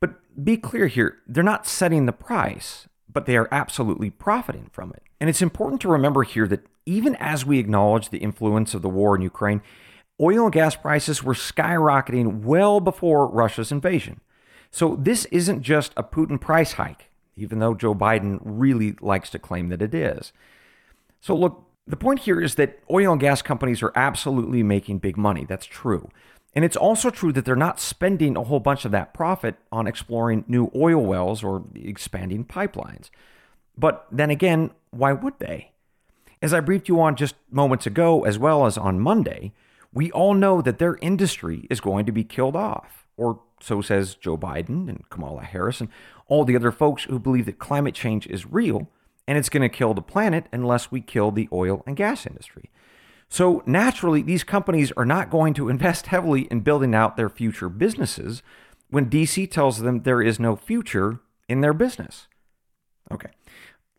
But 0.00 0.14
be 0.42 0.56
clear 0.56 0.86
here, 0.86 1.18
they're 1.26 1.44
not 1.44 1.66
setting 1.66 2.06
the 2.06 2.12
price 2.12 2.88
but 3.12 3.26
they 3.26 3.36
are 3.36 3.48
absolutely 3.50 4.10
profiting 4.10 4.68
from 4.72 4.90
it. 4.92 5.02
And 5.20 5.28
it's 5.28 5.42
important 5.42 5.80
to 5.82 5.88
remember 5.88 6.22
here 6.22 6.46
that 6.48 6.66
even 6.86 7.16
as 7.16 7.44
we 7.44 7.58
acknowledge 7.58 8.10
the 8.10 8.18
influence 8.18 8.74
of 8.74 8.82
the 8.82 8.88
war 8.88 9.16
in 9.16 9.22
Ukraine, 9.22 9.62
oil 10.20 10.44
and 10.44 10.52
gas 10.52 10.76
prices 10.76 11.22
were 11.22 11.34
skyrocketing 11.34 12.42
well 12.42 12.80
before 12.80 13.28
Russia's 13.28 13.72
invasion. 13.72 14.20
So 14.70 14.96
this 14.96 15.24
isn't 15.26 15.62
just 15.62 15.92
a 15.96 16.02
Putin 16.02 16.40
price 16.40 16.72
hike, 16.72 17.10
even 17.36 17.58
though 17.58 17.74
Joe 17.74 17.94
Biden 17.94 18.38
really 18.42 18.96
likes 19.00 19.30
to 19.30 19.38
claim 19.38 19.68
that 19.68 19.82
it 19.82 19.94
is. 19.94 20.32
So 21.20 21.34
look, 21.34 21.64
the 21.86 21.96
point 21.96 22.20
here 22.20 22.40
is 22.40 22.56
that 22.56 22.80
oil 22.90 23.12
and 23.12 23.20
gas 23.20 23.40
companies 23.40 23.82
are 23.82 23.92
absolutely 23.94 24.62
making 24.62 24.98
big 24.98 25.16
money. 25.16 25.46
That's 25.48 25.66
true. 25.66 26.10
And 26.54 26.64
it's 26.64 26.76
also 26.76 27.10
true 27.10 27.32
that 27.32 27.44
they're 27.44 27.56
not 27.56 27.80
spending 27.80 28.36
a 28.36 28.42
whole 28.42 28.60
bunch 28.60 28.84
of 28.84 28.90
that 28.92 29.14
profit 29.14 29.56
on 29.70 29.86
exploring 29.86 30.44
new 30.48 30.70
oil 30.74 31.04
wells 31.04 31.42
or 31.42 31.64
expanding 31.74 32.44
pipelines. 32.44 33.10
But 33.76 34.06
then 34.10 34.30
again, 34.30 34.72
why 34.90 35.12
would 35.12 35.38
they? 35.38 35.72
As 36.42 36.52
I 36.52 36.60
briefed 36.60 36.88
you 36.88 37.00
on 37.00 37.16
just 37.16 37.36
moments 37.50 37.86
ago, 37.86 38.24
as 38.24 38.38
well 38.38 38.66
as 38.66 38.76
on 38.76 39.00
Monday, 39.00 39.52
we 39.92 40.10
all 40.12 40.34
know 40.34 40.60
that 40.60 40.78
their 40.78 40.96
industry 40.96 41.66
is 41.70 41.80
going 41.80 42.06
to 42.06 42.12
be 42.12 42.24
killed 42.24 42.56
off, 42.56 43.06
or 43.16 43.40
so 43.60 43.80
says 43.80 44.14
Joe 44.14 44.36
Biden 44.36 44.88
and 44.88 45.08
Kamala 45.10 45.42
Harris 45.42 45.80
and 45.80 45.88
all 46.26 46.44
the 46.44 46.56
other 46.56 46.72
folks 46.72 47.04
who 47.04 47.18
believe 47.18 47.46
that 47.46 47.58
climate 47.58 47.94
change 47.94 48.26
is 48.26 48.46
real 48.46 48.88
and 49.26 49.36
it's 49.36 49.48
going 49.48 49.62
to 49.62 49.68
kill 49.68 49.94
the 49.94 50.02
planet 50.02 50.46
unless 50.52 50.90
we 50.90 51.00
kill 51.00 51.30
the 51.30 51.48
oil 51.52 51.82
and 51.86 51.96
gas 51.96 52.26
industry. 52.26 52.70
So 53.28 53.62
naturally, 53.66 54.22
these 54.22 54.42
companies 54.42 54.90
are 54.92 55.04
not 55.04 55.30
going 55.30 55.54
to 55.54 55.68
invest 55.68 56.06
heavily 56.06 56.42
in 56.50 56.60
building 56.60 56.94
out 56.94 57.16
their 57.16 57.28
future 57.28 57.68
businesses 57.68 58.42
when 58.90 59.10
DC 59.10 59.50
tells 59.50 59.80
them 59.80 60.02
there 60.02 60.22
is 60.22 60.40
no 60.40 60.56
future 60.56 61.20
in 61.48 61.60
their 61.60 61.74
business. 61.74 62.26
Okay. 63.12 63.30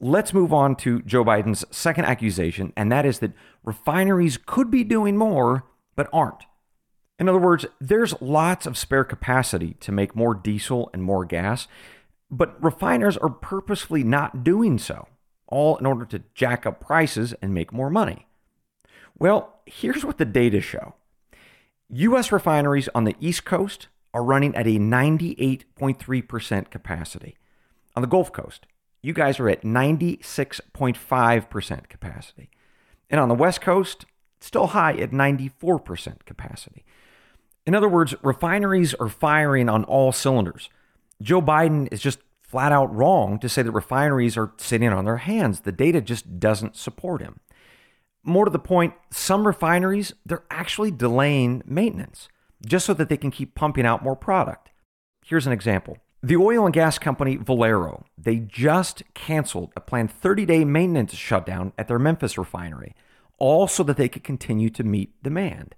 Let's 0.02 0.34
move 0.34 0.54
on 0.54 0.76
to 0.78 1.02
Joe 1.02 1.26
Biden's 1.26 1.66
second 1.72 2.06
accusation, 2.06 2.72
and 2.78 2.92
that 2.92 3.06
is 3.06 3.20
that 3.20 3.34
refineries 3.64 4.38
could 4.38 4.72
be 4.72 4.84
doing 4.84 5.18
more, 5.18 5.66
but 6.00 6.10
aren't. 6.14 6.46
In 7.20 7.28
other 7.28 7.40
words, 7.40 7.66
there's 7.82 8.22
lots 8.22 8.66
of 8.66 8.78
spare 8.78 9.04
capacity 9.04 9.74
to 9.82 9.92
make 9.92 10.16
more 10.16 10.34
diesel 10.34 10.90
and 10.94 11.04
more 11.04 11.26
gas, 11.26 11.68
but 12.32 12.56
refiners 12.64 13.18
are 13.18 13.28
purposefully 13.28 14.06
not 14.06 14.42
doing 14.42 14.78
so, 14.78 15.10
all 15.46 15.76
in 15.76 15.86
order 15.86 16.06
to 16.06 16.24
jack 16.34 16.66
up 16.66 16.80
prices 16.80 17.34
and 17.42 17.54
make 17.54 17.74
more 17.74 17.90
money. 17.90 18.28
Well, 19.18 19.60
here's 19.66 20.06
what 20.06 20.20
the 20.20 20.24
data 20.24 20.62
show 20.62 20.96
U.S. 21.90 22.32
refineries 22.32 22.88
on 22.96 23.04
the 23.04 23.18
East 23.20 23.44
Coast 23.44 23.90
are 24.14 24.24
running 24.24 24.56
at 24.56 24.68
a 24.68 24.80
98.3% 24.80 26.70
capacity. 26.70 27.36
On 27.98 28.02
the 28.02 28.08
Gulf 28.08 28.32
Coast, 28.32 28.68
you 29.02 29.12
guys 29.12 29.38
are 29.38 29.50
at 29.50 29.64
96.5% 29.64 31.90
capacity. 31.90 32.50
And 33.10 33.20
on 33.20 33.28
the 33.28 33.36
West 33.36 33.60
Coast, 33.60 34.06
still 34.40 34.68
high 34.68 34.94
at 34.94 35.12
94% 35.12 36.26
capacity. 36.26 36.86
In 37.66 37.76
other 37.76 37.90
words, 37.90 38.16
refineries 38.24 38.94
are 38.96 39.10
firing 39.10 39.70
on 39.70 39.84
all 39.84 40.12
cylinders. 40.12 40.70
Joe 41.22 41.42
Biden 41.42 41.88
is 41.92 42.02
just 42.02 42.20
flat 42.42 42.72
out 42.72 42.94
wrong 42.96 43.38
to 43.40 43.50
say 43.50 43.62
that 43.62 43.72
refineries 43.72 44.38
are 44.38 44.54
sitting 44.58 44.90
on 44.90 45.06
their 45.06 45.18
hands. 45.18 45.62
The 45.62 45.72
data 45.72 46.02
just 46.02 46.40
doesn't 46.40 46.76
support 46.76 47.22
him. 47.22 47.40
More 48.24 48.46
to 48.46 48.52
the 48.52 48.60
point, 48.60 48.94
some 49.12 49.46
refineries, 49.46 50.14
they're 50.26 50.44
actually 50.50 50.92
delaying 50.92 51.62
maintenance 51.66 52.28
just 52.66 52.86
so 52.86 52.94
that 52.94 53.08
they 53.08 53.18
can 53.18 53.32
keep 53.32 53.56
pumping 53.56 53.86
out 53.86 54.04
more 54.04 54.16
product. 54.16 54.70
Here's 55.26 55.48
an 55.48 55.54
example. 55.54 55.98
The 56.22 56.36
oil 56.36 56.66
and 56.66 56.74
gas 56.74 56.98
company 57.00 57.38
Valero, 57.38 58.04
they 58.18 58.38
just 58.38 59.04
canceled 59.14 59.72
a 59.78 59.80
planned 59.80 60.12
30-day 60.22 60.66
maintenance 60.66 61.14
shutdown 61.14 61.72
at 61.78 61.88
their 61.88 62.00
Memphis 62.00 62.38
refinery, 62.38 62.94
all 63.40 63.68
so 63.68 63.84
that 63.84 63.98
they 63.98 64.10
could 64.10 64.24
continue 64.24 64.70
to 64.70 64.84
meet 64.84 65.22
demand. 65.24 65.76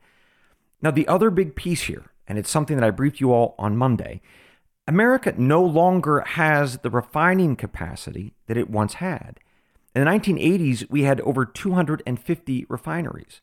Now, 0.82 0.92
the 0.92 1.08
other 1.08 1.30
big 1.30 1.56
piece 1.56 1.84
here, 1.84 2.12
and 2.28 2.38
it's 2.38 2.50
something 2.50 2.76
that 2.78 2.86
I 2.86 2.92
briefed 2.92 3.22
you 3.22 3.32
all 3.32 3.56
on 3.58 3.78
Monday, 3.78 4.22
America 4.88 5.34
no 5.38 5.64
longer 5.64 6.22
has 6.22 6.80
the 6.80 6.90
refining 6.90 7.56
capacity 7.56 8.34
that 8.48 8.58
it 8.58 8.70
once 8.70 8.96
had. 8.96 9.40
In 9.94 10.04
the 10.04 10.10
1980s, 10.10 10.90
we 10.90 11.04
had 11.04 11.22
over 11.22 11.46
250 11.46 12.66
refineries, 12.68 13.42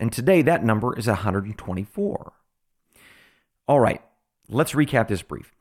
and 0.00 0.12
today 0.12 0.42
that 0.42 0.64
number 0.64 0.96
is 0.96 1.06
124. 1.06 2.32
All 3.66 3.80
right, 3.80 4.02
let's 4.48 4.72
recap 4.72 5.08
this 5.08 5.22
brief. 5.22 5.52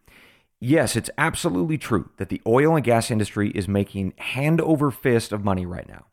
Yes, 0.60 0.96
it's 0.96 1.10
absolutely 1.18 1.78
true 1.78 2.10
that 2.18 2.30
the 2.30 2.42
oil 2.48 2.76
and 2.76 2.84
gas 2.84 3.12
industry 3.12 3.52
is 3.52 3.68
making 3.68 4.14
hand 4.18 4.62
over 4.62 4.90
fist 4.90 5.32
of 5.32 5.44
money 5.44 5.66
right 5.66 5.88
now. 5.88 6.06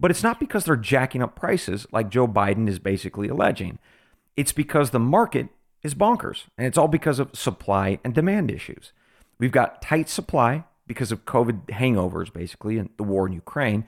But 0.00 0.10
it's 0.10 0.22
not 0.22 0.40
because 0.40 0.64
they're 0.64 0.76
jacking 0.76 1.22
up 1.22 1.36
prices 1.36 1.86
like 1.92 2.08
Joe 2.08 2.26
Biden 2.26 2.68
is 2.68 2.78
basically 2.78 3.28
alleging. 3.28 3.78
It's 4.34 4.52
because 4.52 4.90
the 4.90 4.98
market 4.98 5.48
is 5.82 5.94
bonkers, 5.94 6.44
and 6.56 6.66
it's 6.66 6.78
all 6.78 6.88
because 6.88 7.18
of 7.18 7.36
supply 7.36 8.00
and 8.02 8.14
demand 8.14 8.50
issues. 8.50 8.92
We've 9.38 9.52
got 9.52 9.82
tight 9.82 10.08
supply 10.08 10.64
because 10.86 11.12
of 11.12 11.26
COVID 11.26 11.66
hangovers, 11.66 12.32
basically, 12.32 12.78
and 12.78 12.88
the 12.96 13.02
war 13.02 13.26
in 13.26 13.32
Ukraine. 13.34 13.84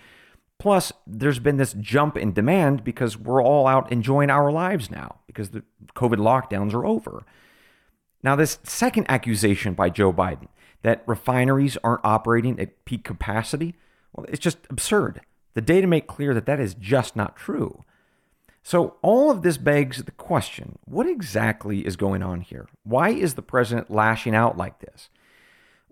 Plus, 0.58 0.92
there's 1.06 1.38
been 1.38 1.56
this 1.56 1.74
jump 1.80 2.16
in 2.16 2.32
demand 2.32 2.84
because 2.84 3.18
we're 3.18 3.42
all 3.42 3.66
out 3.66 3.90
enjoying 3.90 4.30
our 4.30 4.52
lives 4.52 4.90
now 4.90 5.16
because 5.26 5.50
the 5.50 5.64
COVID 5.96 6.18
lockdowns 6.18 6.72
are 6.74 6.86
over. 6.86 7.24
Now, 8.22 8.36
this 8.36 8.58
second 8.62 9.06
accusation 9.08 9.74
by 9.74 9.90
Joe 9.90 10.12
Biden 10.12 10.48
that 10.82 11.02
refineries 11.06 11.76
aren't 11.82 12.04
operating 12.04 12.60
at 12.60 12.84
peak 12.84 13.02
capacity, 13.02 13.74
well, 14.12 14.26
it's 14.28 14.38
just 14.38 14.58
absurd. 14.70 15.22
The 15.54 15.60
data 15.60 15.86
make 15.86 16.06
clear 16.06 16.34
that 16.34 16.46
that 16.46 16.60
is 16.60 16.74
just 16.74 17.16
not 17.16 17.36
true. 17.36 17.84
So, 18.62 18.96
all 19.02 19.30
of 19.30 19.42
this 19.42 19.56
begs 19.56 20.04
the 20.04 20.12
question 20.12 20.78
what 20.84 21.06
exactly 21.06 21.84
is 21.86 21.96
going 21.96 22.22
on 22.22 22.42
here? 22.42 22.68
Why 22.84 23.10
is 23.10 23.34
the 23.34 23.42
president 23.42 23.90
lashing 23.90 24.34
out 24.34 24.56
like 24.56 24.78
this? 24.78 25.08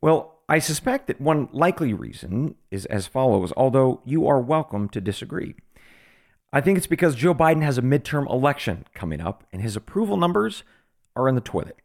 Well, 0.00 0.38
I 0.48 0.60
suspect 0.60 1.06
that 1.08 1.20
one 1.20 1.48
likely 1.52 1.92
reason 1.92 2.54
is 2.70 2.86
as 2.86 3.06
follows, 3.06 3.52
although 3.56 4.00
you 4.04 4.26
are 4.26 4.40
welcome 4.40 4.88
to 4.90 5.00
disagree. 5.00 5.54
I 6.52 6.60
think 6.60 6.78
it's 6.78 6.86
because 6.86 7.14
Joe 7.14 7.34
Biden 7.34 7.62
has 7.62 7.78
a 7.78 7.82
midterm 7.82 8.28
election 8.28 8.84
coming 8.94 9.20
up 9.20 9.44
and 9.52 9.62
his 9.62 9.76
approval 9.76 10.16
numbers 10.16 10.64
are 11.14 11.28
in 11.28 11.36
the 11.36 11.40
toilet. 11.40 11.76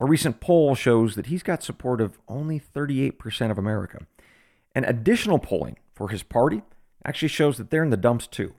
A 0.00 0.06
recent 0.06 0.40
poll 0.40 0.74
shows 0.74 1.14
that 1.14 1.26
he's 1.26 1.44
got 1.44 1.62
support 1.62 2.00
of 2.00 2.18
only 2.26 2.58
38% 2.58 3.50
of 3.50 3.58
America. 3.58 4.06
And 4.74 4.84
additional 4.84 5.38
polling 5.38 5.76
for 5.94 6.08
his 6.08 6.24
party 6.24 6.62
actually 7.04 7.28
shows 7.28 7.58
that 7.58 7.70
they're 7.70 7.84
in 7.84 7.90
the 7.90 7.96
dumps 7.96 8.26
too. 8.26 8.54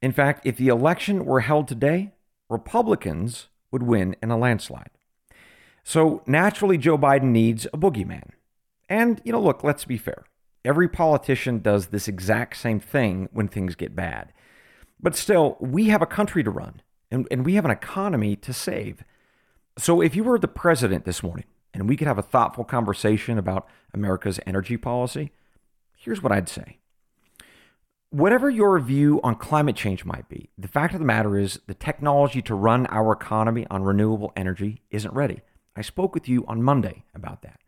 In 0.00 0.12
fact, 0.12 0.46
if 0.46 0.56
the 0.56 0.68
election 0.68 1.24
were 1.24 1.40
held 1.40 1.66
today, 1.66 2.12
Republicans 2.48 3.48
would 3.70 3.82
win 3.82 4.16
in 4.22 4.30
a 4.30 4.36
landslide. 4.36 4.90
So 5.82 6.22
naturally, 6.26 6.78
Joe 6.78 6.96
Biden 6.96 7.30
needs 7.30 7.66
a 7.66 7.78
boogeyman. 7.78 8.30
And, 8.88 9.20
you 9.24 9.32
know, 9.32 9.40
look, 9.40 9.64
let's 9.64 9.84
be 9.84 9.98
fair. 9.98 10.24
Every 10.64 10.88
politician 10.88 11.58
does 11.58 11.88
this 11.88 12.08
exact 12.08 12.56
same 12.56 12.80
thing 12.80 13.28
when 13.32 13.48
things 13.48 13.74
get 13.74 13.96
bad. 13.96 14.32
But 15.00 15.14
still, 15.14 15.56
we 15.60 15.88
have 15.88 16.00
a 16.00 16.06
country 16.06 16.42
to 16.42 16.50
run 16.50 16.80
and, 17.10 17.28
and 17.30 17.44
we 17.44 17.54
have 17.54 17.64
an 17.64 17.70
economy 17.70 18.36
to 18.36 18.52
save. 18.52 19.04
So 19.76 20.00
if 20.00 20.16
you 20.16 20.24
were 20.24 20.38
the 20.38 20.48
president 20.48 21.04
this 21.04 21.22
morning 21.22 21.46
and 21.74 21.88
we 21.88 21.96
could 21.96 22.06
have 22.08 22.18
a 22.18 22.22
thoughtful 22.22 22.64
conversation 22.64 23.36
about 23.36 23.68
America's 23.92 24.40
energy 24.46 24.76
policy, 24.76 25.32
here's 25.96 26.22
what 26.22 26.32
I'd 26.32 26.48
say 26.48 26.78
whatever 28.14 28.48
your 28.48 28.78
view 28.78 29.20
on 29.24 29.34
climate 29.34 29.74
change 29.74 30.04
might 30.04 30.28
be, 30.28 30.48
the 30.56 30.68
fact 30.68 30.94
of 30.94 31.00
the 31.00 31.04
matter 31.04 31.36
is 31.36 31.58
the 31.66 31.74
technology 31.74 32.40
to 32.40 32.54
run 32.54 32.86
our 32.86 33.12
economy 33.12 33.66
on 33.70 33.82
renewable 33.82 34.32
energy 34.36 34.80
isn't 34.92 35.12
ready. 35.12 35.40
I 35.74 35.82
spoke 35.82 36.14
with 36.14 36.28
you 36.28 36.44
on 36.46 36.62
Monday 36.62 37.02
about 37.12 37.42
that. 37.42 37.58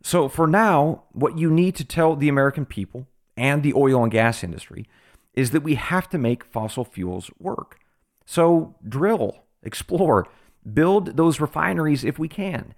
So, 0.00 0.28
for 0.28 0.46
now, 0.46 1.02
what 1.10 1.38
you 1.38 1.50
need 1.50 1.74
to 1.76 1.84
tell 1.84 2.14
the 2.14 2.28
American 2.28 2.66
people 2.66 3.08
and 3.36 3.64
the 3.64 3.74
oil 3.74 4.04
and 4.04 4.12
gas 4.12 4.44
industry 4.44 4.86
is 5.32 5.50
that 5.50 5.64
we 5.64 5.74
have 5.74 6.08
to 6.10 6.18
make 6.18 6.44
fossil 6.44 6.84
fuels 6.84 7.28
work. 7.40 7.80
So, 8.24 8.76
drill, 8.88 9.42
explore, 9.64 10.28
build 10.72 11.16
those 11.16 11.40
refineries 11.40 12.04
if 12.04 12.16
we 12.16 12.28
can. 12.28 12.74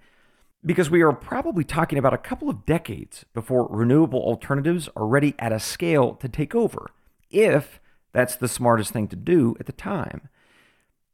Because 0.67 0.89
we 0.89 1.01
are 1.01 1.13
probably 1.13 1.63
talking 1.63 1.97
about 1.97 2.13
a 2.13 2.17
couple 2.17 2.49
of 2.49 2.65
decades 2.65 3.23
before 3.33 3.69
renewable 3.69 4.19
alternatives 4.19 4.89
are 4.97 5.07
ready 5.07 5.33
at 5.39 5.53
a 5.53 5.61
scale 5.61 6.15
to 6.15 6.27
take 6.27 6.53
over, 6.53 6.91
if 7.29 7.79
that's 8.11 8.35
the 8.35 8.49
smartest 8.49 8.91
thing 8.91 9.07
to 9.07 9.15
do 9.15 9.55
at 9.61 9.65
the 9.65 9.71
time. 9.71 10.27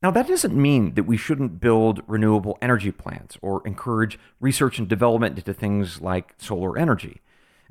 Now, 0.02 0.10
that 0.10 0.28
doesn't 0.28 0.56
mean 0.56 0.96
that 0.96 1.04
we 1.04 1.18
shouldn't 1.18 1.60
build 1.60 2.02
renewable 2.08 2.58
energy 2.64 2.92
plants 2.92 3.38
or 3.44 3.62
encourage 3.64 4.18
research 4.40 4.80
and 4.80 4.88
development 4.88 5.38
into 5.38 5.54
things 5.54 6.02
like 6.02 6.34
solar 6.40 6.76
energy. 6.76 7.22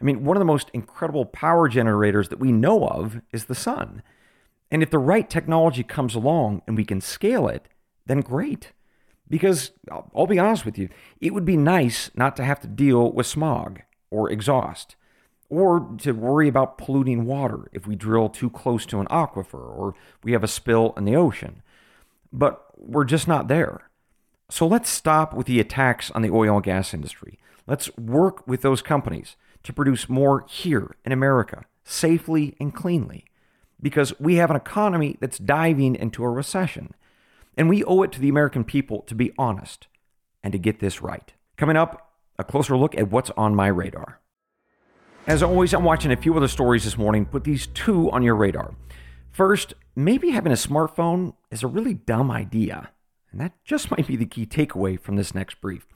I 0.01 0.05
mean, 0.05 0.25
one 0.25 0.37
of 0.37 0.41
the 0.41 0.45
most 0.45 0.71
incredible 0.73 1.25
power 1.25 1.69
generators 1.69 2.29
that 2.29 2.39
we 2.39 2.53
know 2.53 2.87
of 2.87 3.21
is 3.33 3.47
the 3.47 3.57
sun. 3.57 4.05
And 4.71 4.85
if 4.85 4.91
the 4.91 5.01
right 5.01 5.29
technology 5.29 5.83
comes 5.83 6.15
along 6.15 6.63
and 6.69 6.77
we 6.77 6.85
can 6.85 7.01
scale 7.01 7.49
it, 7.49 7.67
then 8.07 8.21
great. 8.21 8.71
Because 9.33 9.71
uh, 9.91 10.03
I'll 10.15 10.27
be 10.27 10.39
honest 10.39 10.67
with 10.67 10.77
you, 10.77 10.91
it 11.23 11.33
would 11.33 11.47
be 11.47 11.57
nice 11.57 12.11
not 12.15 12.37
to 12.37 12.45
have 12.45 12.61
to 12.61 12.67
deal 12.67 13.11
with 13.11 13.27
smog 13.27 13.81
or 14.11 14.31
exhaust 14.31 14.95
or 15.49 15.97
to 16.03 16.13
worry 16.13 16.49
about 16.49 16.77
polluting 16.77 17.25
water 17.25 17.71
if 17.73 17.87
we 17.87 17.97
drill 17.97 18.29
too 18.29 18.51
close 18.51 18.85
to 18.85 19.01
an 19.01 19.07
aquifer 19.07 19.55
or 19.55 19.95
we 20.23 20.33
have 20.33 20.45
a 20.45 20.49
spill 20.49 20.93
in 20.99 21.07
the 21.07 21.17
ocean. 21.17 21.63
But 22.31 22.63
we're 22.77 23.07
just 23.07 23.27
not 23.27 23.49
there. 23.49 23.89
So 24.51 24.67
let's 24.67 24.91
stop 24.91 25.33
with 25.33 25.47
the 25.47 25.61
attacks 25.61 26.11
on 26.11 26.21
the 26.21 26.31
oil 26.31 26.57
and 26.57 26.65
gas 26.65 26.93
industry. 26.93 27.39
Let's 27.67 27.89
work 27.97 28.47
with 28.47 28.61
those 28.61 28.83
companies 28.83 29.37
to 29.63 29.73
produce 29.73 30.11
more 30.11 30.45
here 30.47 30.95
in 31.07 31.13
America, 31.13 31.65
safely 31.85 32.55
and 32.61 32.75
cleanly, 32.75 33.25
because 33.81 34.13
we 34.21 34.35
have 34.35 34.51
an 34.51 34.57
economy 34.57 35.17
that's 35.21 35.39
diving 35.39 35.95
into 35.95 36.23
a 36.23 36.29
recession. 36.29 36.93
And 37.57 37.69
we 37.69 37.85
owe 37.85 38.03
it 38.03 38.13
to 38.13 38.21
the 38.21 38.29
American 38.29 38.65
people 38.65 39.03
to 39.03 39.15
be 39.15 39.33
honest 39.39 39.89
and 40.43 40.53
to 40.53 40.59
get 40.59 40.81
this 40.81 41.03
right. 41.03 41.33
Coming 41.57 41.77
up, 41.77 42.13
a 42.39 42.45
closer 42.45 42.77
look 42.77 42.97
at 42.97 43.11
what's 43.11 43.31
on 43.31 43.55
my 43.55 43.69
radar. 43.69 44.21
As 45.27 45.43
always, 45.43 45.73
I'm 45.73 45.85
watching 45.85 46.11
a 46.11 46.17
few 46.17 46.37
other 46.37 46.49
stories 46.49 46.85
this 46.85 46.99
morning. 46.99 47.27
Put 47.27 47.45
these 47.45 47.69
two 47.69 48.11
on 48.11 48.23
your 48.23 48.35
radar. 48.35 48.75
First, 49.31 49.75
maybe 49.95 50.31
having 50.31 50.53
a 50.53 50.57
smartphone 50.57 51.35
is 51.51 51.63
a 51.63 51.69
really 51.69 51.95
dumb 51.95 52.31
idea. 52.31 52.91
And 53.31 53.41
that 53.41 53.53
just 53.65 53.91
might 53.91 54.07
be 54.07 54.17
the 54.17 54.27
key 54.27 54.47
takeaway 54.47 55.01
from 55.01 55.17
this 55.17 55.35
next 55.35 55.61
brief. 55.61 55.87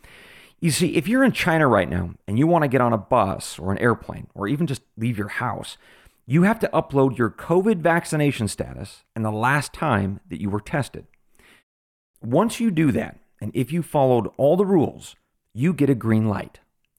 You 0.60 0.70
see, 0.70 0.96
if 0.96 1.06
you're 1.06 1.24
in 1.24 1.32
China 1.32 1.66
right 1.66 1.88
now 1.88 2.14
and 2.26 2.38
you 2.38 2.46
want 2.46 2.62
to 2.62 2.68
get 2.68 2.80
on 2.80 2.92
a 2.92 2.98
bus 2.98 3.58
or 3.58 3.72
an 3.72 3.78
airplane 3.78 4.28
or 4.34 4.48
even 4.48 4.66
just 4.66 4.82
leave 4.96 5.18
your 5.18 5.28
house, 5.28 5.76
you 6.24 6.44
have 6.44 6.58
to 6.60 6.68
upload 6.68 7.18
your 7.18 7.30
COVID 7.30 7.78
vaccination 7.78 8.48
status 8.48 9.04
and 9.14 9.24
the 9.24 9.30
last 9.30 9.72
time 9.72 10.20
that 10.30 10.40
you 10.40 10.48
were 10.48 10.60
tested. 10.60 11.06
Once 12.26 12.58
you 12.58 12.72
do 12.72 12.90
that, 12.90 13.20
and 13.40 13.52
if 13.54 13.70
you 13.70 13.84
followed 13.84 14.28
all 14.36 14.56
the 14.56 14.66
rules, 14.66 15.14
you 15.52 15.72
get 15.72 15.88
a 15.88 15.94
green 15.94 16.28
light, 16.28 16.58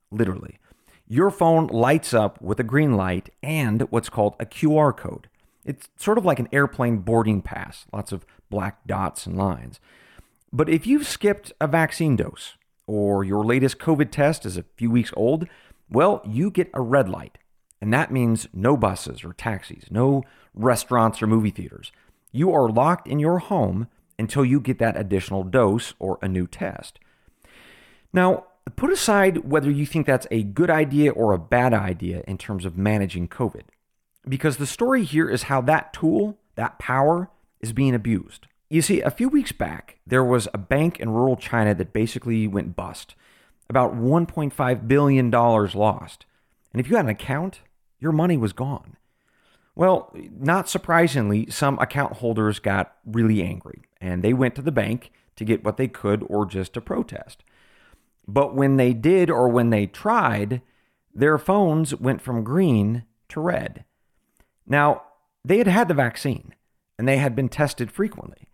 literally. 0.10 0.58
Your 1.06 1.30
phone 1.30 1.68
lights 1.68 2.14
up 2.14 2.42
with 2.42 2.62
a 2.62 2.64
green 2.64 2.96
light 2.96 3.30
and 3.44 3.82
what's 3.90 4.08
called 4.08 4.36
a 4.40 4.46
QR 4.46 4.96
code. 4.96 5.28
It's 5.66 5.90
sort 5.98 6.18
of 6.18 6.24
like 6.24 6.40
an 6.40 6.48
airplane 6.54 7.00
boarding 7.00 7.42
pass, 7.42 7.86
lots 7.92 8.14
of 8.14 8.26
black 8.50 8.88
dots 8.88 9.26
and 9.26 9.38
lines. 9.38 9.82
But 10.54 10.70
if 10.70 10.88
you've 10.88 11.06
skipped 11.06 11.52
a 11.60 11.68
vaccine 11.68 12.16
dose 12.16 12.54
or 12.86 13.26
your 13.26 13.44
latest 13.44 13.80
COVID 13.80 14.12
test 14.12 14.46
is 14.46 14.56
a 14.56 14.64
few 14.78 14.90
weeks 14.90 15.12
old, 15.18 15.46
well, 15.90 16.22
you 16.26 16.50
get 16.50 16.70
a 16.74 16.80
red 16.80 17.10
light. 17.10 17.38
And 17.82 17.94
that 17.94 18.14
means 18.14 18.48
no 18.54 18.78
buses 18.78 19.26
or 19.26 19.34
taxis, 19.34 19.92
no 19.92 20.24
restaurants 20.54 21.22
or 21.22 21.28
movie 21.28 21.52
theaters. 21.52 21.92
You 22.32 22.54
are 22.54 22.70
locked 22.70 23.10
in 23.10 23.20
your 23.20 23.40
home 23.40 23.90
until 24.20 24.44
you 24.44 24.60
get 24.60 24.80
that 24.80 25.00
additional 25.00 25.44
dose 25.44 25.94
or 26.00 26.18
a 26.22 26.28
new 26.28 26.48
test. 26.48 27.00
Now, 28.14 28.46
put 28.76 28.92
aside 28.92 29.50
whether 29.50 29.70
you 29.70 29.86
think 29.86 30.06
that's 30.06 30.28
a 30.32 30.44
good 30.44 30.70
idea 30.70 31.12
or 31.12 31.34
a 31.34 31.40
bad 31.40 31.74
idea 31.74 32.24
in 32.28 32.38
terms 32.38 32.66
of 32.66 32.78
managing 32.78 33.28
COVID, 33.28 33.64
because 34.28 34.58
the 34.58 34.66
story 34.66 35.04
here 35.04 35.30
is 35.30 35.44
how 35.44 35.62
that 35.62 35.94
tool, 35.94 36.38
that 36.56 36.80
power, 36.80 37.30
is 37.62 37.74
being 37.74 37.96
abused. 37.96 38.48
You 38.70 38.82
see, 38.82 39.02
a 39.02 39.12
few 39.12 39.30
weeks 39.30 39.52
back, 39.52 40.00
there 40.06 40.24
was 40.24 40.48
a 40.54 40.58
bank 40.58 41.00
in 41.00 41.10
rural 41.10 41.38
China 41.38 41.74
that 41.76 41.94
basically 41.94 42.48
went 42.48 42.76
bust. 42.76 43.16
About 43.70 43.96
$1.5 43.96 44.88
billion 44.88 45.32
lost. 45.32 46.26
And 46.74 46.80
if 46.80 46.90
you 46.90 46.96
had 46.96 47.06
an 47.06 47.12
account, 47.12 47.62
your 48.00 48.12
money 48.12 48.38
was 48.38 48.54
gone. 48.54 48.98
Well, 49.76 50.14
not 50.38 50.68
surprisingly, 50.68 51.50
some 51.50 51.78
account 51.80 52.14
holders 52.14 52.60
got 52.60 52.96
really 53.06 53.42
angry 53.42 53.84
and 54.00 54.24
they 54.24 54.34
went 54.34 54.56
to 54.56 54.62
the 54.62 54.72
bank 54.72 55.12
to 55.36 55.46
get 55.46 55.64
what 55.64 55.78
they 55.78 55.88
could 55.88 56.24
or 56.28 56.46
just 56.46 56.74
to 56.74 56.82
protest. 56.82 57.44
But 58.28 58.56
when 58.56 58.78
they 58.78 58.94
did 58.94 59.30
or 59.30 59.48
when 59.48 59.70
they 59.70 59.88
tried, 59.88 60.62
their 61.14 61.38
phones 61.38 61.96
went 61.96 62.22
from 62.22 62.44
green 62.44 63.04
to 63.30 63.40
red. 63.40 63.86
Now, 64.66 65.04
they 65.46 65.60
had 65.60 65.68
had 65.68 65.88
the 65.88 65.94
vaccine 65.94 66.54
and 66.98 67.08
they 67.08 67.18
had 67.18 67.36
been 67.36 67.50
tested 67.50 67.92
frequently. 67.92 68.50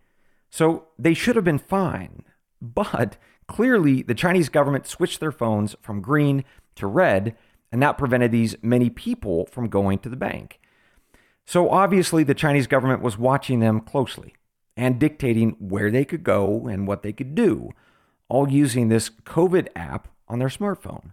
So 0.50 0.86
they 0.98 1.14
should 1.14 1.36
have 1.36 1.44
been 1.44 1.58
fine. 1.58 2.22
But 2.60 3.16
clearly, 3.48 4.02
the 4.02 4.14
Chinese 4.14 4.48
government 4.48 4.86
switched 4.86 5.20
their 5.20 5.32
phones 5.32 5.74
from 5.82 6.00
green 6.00 6.44
to 6.76 6.86
red, 6.86 7.36
and 7.72 7.82
that 7.82 7.98
prevented 7.98 8.30
these 8.30 8.56
many 8.62 8.90
people 8.90 9.46
from 9.46 9.68
going 9.68 9.98
to 10.00 10.08
the 10.08 10.16
bank. 10.16 10.60
So 11.44 11.68
obviously, 11.70 12.22
the 12.22 12.34
Chinese 12.34 12.66
government 12.66 13.02
was 13.02 13.18
watching 13.18 13.60
them 13.60 13.80
closely 13.80 14.34
and 14.76 14.98
dictating 14.98 15.56
where 15.58 15.90
they 15.90 16.04
could 16.04 16.24
go 16.24 16.66
and 16.66 16.86
what 16.86 17.02
they 17.02 17.12
could 17.12 17.34
do, 17.34 17.70
all 18.28 18.50
using 18.50 18.88
this 18.88 19.08
COVID 19.08 19.68
app 19.76 20.08
on 20.28 20.38
their 20.38 20.48
smartphone. 20.48 21.12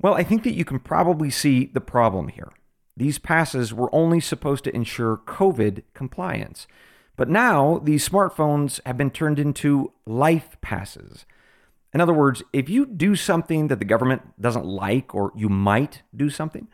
Well, 0.00 0.14
I 0.14 0.22
think 0.22 0.44
that 0.44 0.54
you 0.54 0.64
can 0.64 0.78
probably 0.78 1.30
see 1.30 1.66
the 1.66 1.80
problem 1.80 2.28
here. 2.28 2.52
These 2.96 3.18
passes 3.18 3.74
were 3.74 3.94
only 3.94 4.20
supposed 4.20 4.64
to 4.64 4.74
ensure 4.74 5.16
COVID 5.16 5.82
compliance. 5.94 6.66
But 7.16 7.28
now 7.28 7.80
these 7.82 8.08
smartphones 8.08 8.80
have 8.86 8.96
been 8.96 9.10
turned 9.10 9.38
into 9.38 9.92
life 10.06 10.56
passes. 10.60 11.26
In 11.92 12.00
other 12.00 12.12
words, 12.12 12.42
if 12.52 12.68
you 12.68 12.86
do 12.86 13.16
something 13.16 13.68
that 13.68 13.78
the 13.78 13.84
government 13.84 14.40
doesn't 14.40 14.64
like, 14.64 15.14
or 15.14 15.32
you 15.34 15.48
might 15.48 16.02
do 16.14 16.30
something, 16.30 16.68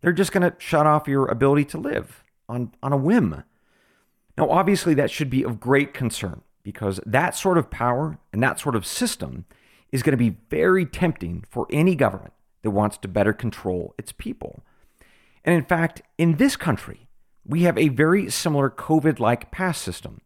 They're 0.00 0.12
just 0.12 0.32
going 0.32 0.50
to 0.50 0.56
shut 0.58 0.86
off 0.86 1.08
your 1.08 1.26
ability 1.26 1.66
to 1.66 1.78
live 1.78 2.24
on, 2.48 2.72
on 2.82 2.92
a 2.92 2.96
whim. 2.96 3.42
Now, 4.38 4.50
obviously, 4.50 4.94
that 4.94 5.10
should 5.10 5.30
be 5.30 5.42
of 5.42 5.60
great 5.60 5.92
concern 5.92 6.42
because 6.62 7.00
that 7.06 7.36
sort 7.36 7.58
of 7.58 7.70
power 7.70 8.18
and 8.32 8.42
that 8.42 8.60
sort 8.60 8.76
of 8.76 8.86
system 8.86 9.44
is 9.92 10.02
going 10.02 10.12
to 10.12 10.16
be 10.16 10.36
very 10.50 10.86
tempting 10.86 11.44
for 11.48 11.66
any 11.70 11.94
government 11.94 12.32
that 12.62 12.70
wants 12.70 12.96
to 12.98 13.08
better 13.08 13.32
control 13.32 13.94
its 13.98 14.12
people. 14.12 14.62
And 15.44 15.54
in 15.54 15.64
fact, 15.64 16.02
in 16.18 16.36
this 16.36 16.56
country, 16.56 17.08
we 17.44 17.62
have 17.62 17.78
a 17.78 17.88
very 17.88 18.30
similar 18.30 18.70
COVID 18.70 19.18
like 19.18 19.50
pass 19.50 19.78
system. 19.78 20.20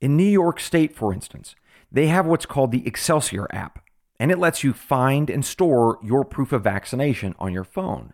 In 0.00 0.16
New 0.16 0.24
York 0.24 0.60
State, 0.60 0.94
for 0.94 1.12
instance, 1.12 1.54
they 1.90 2.06
have 2.06 2.26
what's 2.26 2.46
called 2.46 2.72
the 2.72 2.86
Excelsior 2.86 3.46
app, 3.50 3.84
and 4.18 4.30
it 4.30 4.38
lets 4.38 4.62
you 4.62 4.72
find 4.72 5.30
and 5.30 5.44
store 5.44 5.98
your 6.02 6.24
proof 6.24 6.52
of 6.52 6.64
vaccination 6.64 7.34
on 7.38 7.52
your 7.52 7.64
phone. 7.64 8.12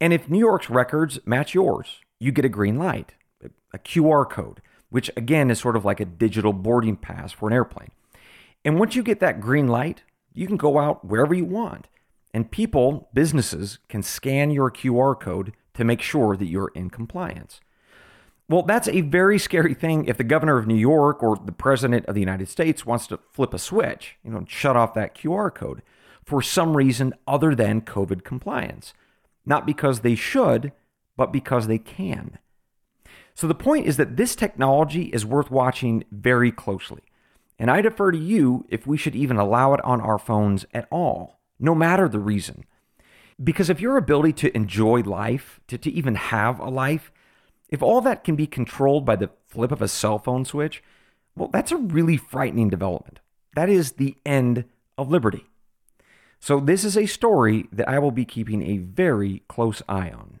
And 0.00 0.12
if 0.12 0.28
New 0.28 0.38
York's 0.38 0.70
records 0.70 1.18
match 1.24 1.54
yours, 1.54 2.00
you 2.18 2.32
get 2.32 2.44
a 2.44 2.48
green 2.48 2.76
light, 2.76 3.14
a 3.72 3.78
QR 3.78 4.28
code, 4.28 4.60
which 4.90 5.10
again 5.16 5.50
is 5.50 5.58
sort 5.58 5.76
of 5.76 5.84
like 5.84 6.00
a 6.00 6.04
digital 6.04 6.52
boarding 6.52 6.96
pass 6.96 7.32
for 7.32 7.48
an 7.48 7.54
airplane. 7.54 7.90
And 8.64 8.78
once 8.78 8.94
you 8.94 9.02
get 9.02 9.20
that 9.20 9.40
green 9.40 9.68
light, 9.68 10.02
you 10.32 10.46
can 10.46 10.56
go 10.56 10.78
out 10.78 11.04
wherever 11.04 11.34
you 11.34 11.44
want. 11.44 11.88
And 12.32 12.50
people, 12.50 13.08
businesses, 13.14 13.78
can 13.88 14.02
scan 14.02 14.50
your 14.50 14.70
QR 14.70 15.18
code 15.18 15.52
to 15.74 15.84
make 15.84 16.02
sure 16.02 16.36
that 16.36 16.46
you're 16.46 16.72
in 16.74 16.90
compliance. 16.90 17.60
Well, 18.48 18.62
that's 18.62 18.88
a 18.88 19.00
very 19.00 19.38
scary 19.38 19.72
thing 19.72 20.04
if 20.04 20.18
the 20.18 20.24
governor 20.24 20.58
of 20.58 20.66
New 20.66 20.74
York 20.74 21.22
or 21.22 21.36
the 21.36 21.52
president 21.52 22.04
of 22.06 22.14
the 22.14 22.20
United 22.20 22.48
States 22.48 22.84
wants 22.84 23.06
to 23.06 23.18
flip 23.32 23.54
a 23.54 23.58
switch, 23.58 24.16
you 24.22 24.30
know, 24.30 24.44
shut 24.46 24.76
off 24.76 24.94
that 24.94 25.14
QR 25.14 25.54
code 25.54 25.82
for 26.24 26.42
some 26.42 26.76
reason 26.76 27.14
other 27.26 27.54
than 27.54 27.80
COVID 27.80 28.24
compliance. 28.24 28.92
Not 29.46 29.66
because 29.66 30.00
they 30.00 30.14
should, 30.14 30.72
but 31.16 31.32
because 31.32 31.66
they 31.66 31.78
can. 31.78 32.38
So 33.34 33.48
the 33.48 33.54
point 33.54 33.86
is 33.86 33.96
that 33.96 34.16
this 34.16 34.36
technology 34.36 35.04
is 35.04 35.26
worth 35.26 35.50
watching 35.50 36.04
very 36.10 36.52
closely. 36.52 37.02
And 37.58 37.70
I 37.70 37.80
defer 37.80 38.10
to 38.12 38.18
you 38.18 38.64
if 38.68 38.86
we 38.86 38.96
should 38.96 39.14
even 39.14 39.36
allow 39.36 39.74
it 39.74 39.84
on 39.84 40.00
our 40.00 40.18
phones 40.18 40.64
at 40.72 40.88
all, 40.90 41.40
no 41.58 41.74
matter 41.74 42.08
the 42.08 42.18
reason. 42.18 42.64
Because 43.42 43.68
if 43.68 43.80
your 43.80 43.96
ability 43.96 44.32
to 44.34 44.56
enjoy 44.56 45.00
life, 45.00 45.60
to, 45.68 45.78
to 45.78 45.90
even 45.90 46.14
have 46.14 46.60
a 46.60 46.68
life, 46.68 47.10
if 47.68 47.82
all 47.82 48.00
that 48.02 48.22
can 48.22 48.36
be 48.36 48.46
controlled 48.46 49.04
by 49.04 49.16
the 49.16 49.30
flip 49.46 49.72
of 49.72 49.82
a 49.82 49.88
cell 49.88 50.18
phone 50.18 50.44
switch, 50.44 50.82
well, 51.36 51.48
that's 51.48 51.72
a 51.72 51.76
really 51.76 52.16
frightening 52.16 52.68
development. 52.68 53.18
That 53.56 53.68
is 53.68 53.92
the 53.92 54.16
end 54.24 54.64
of 54.96 55.10
liberty. 55.10 55.46
So, 56.38 56.60
this 56.60 56.84
is 56.84 56.96
a 56.96 57.06
story 57.06 57.66
that 57.72 57.88
I 57.88 57.98
will 57.98 58.10
be 58.10 58.24
keeping 58.24 58.62
a 58.62 58.76
very 58.76 59.42
close 59.48 59.82
eye 59.88 60.10
on. 60.10 60.40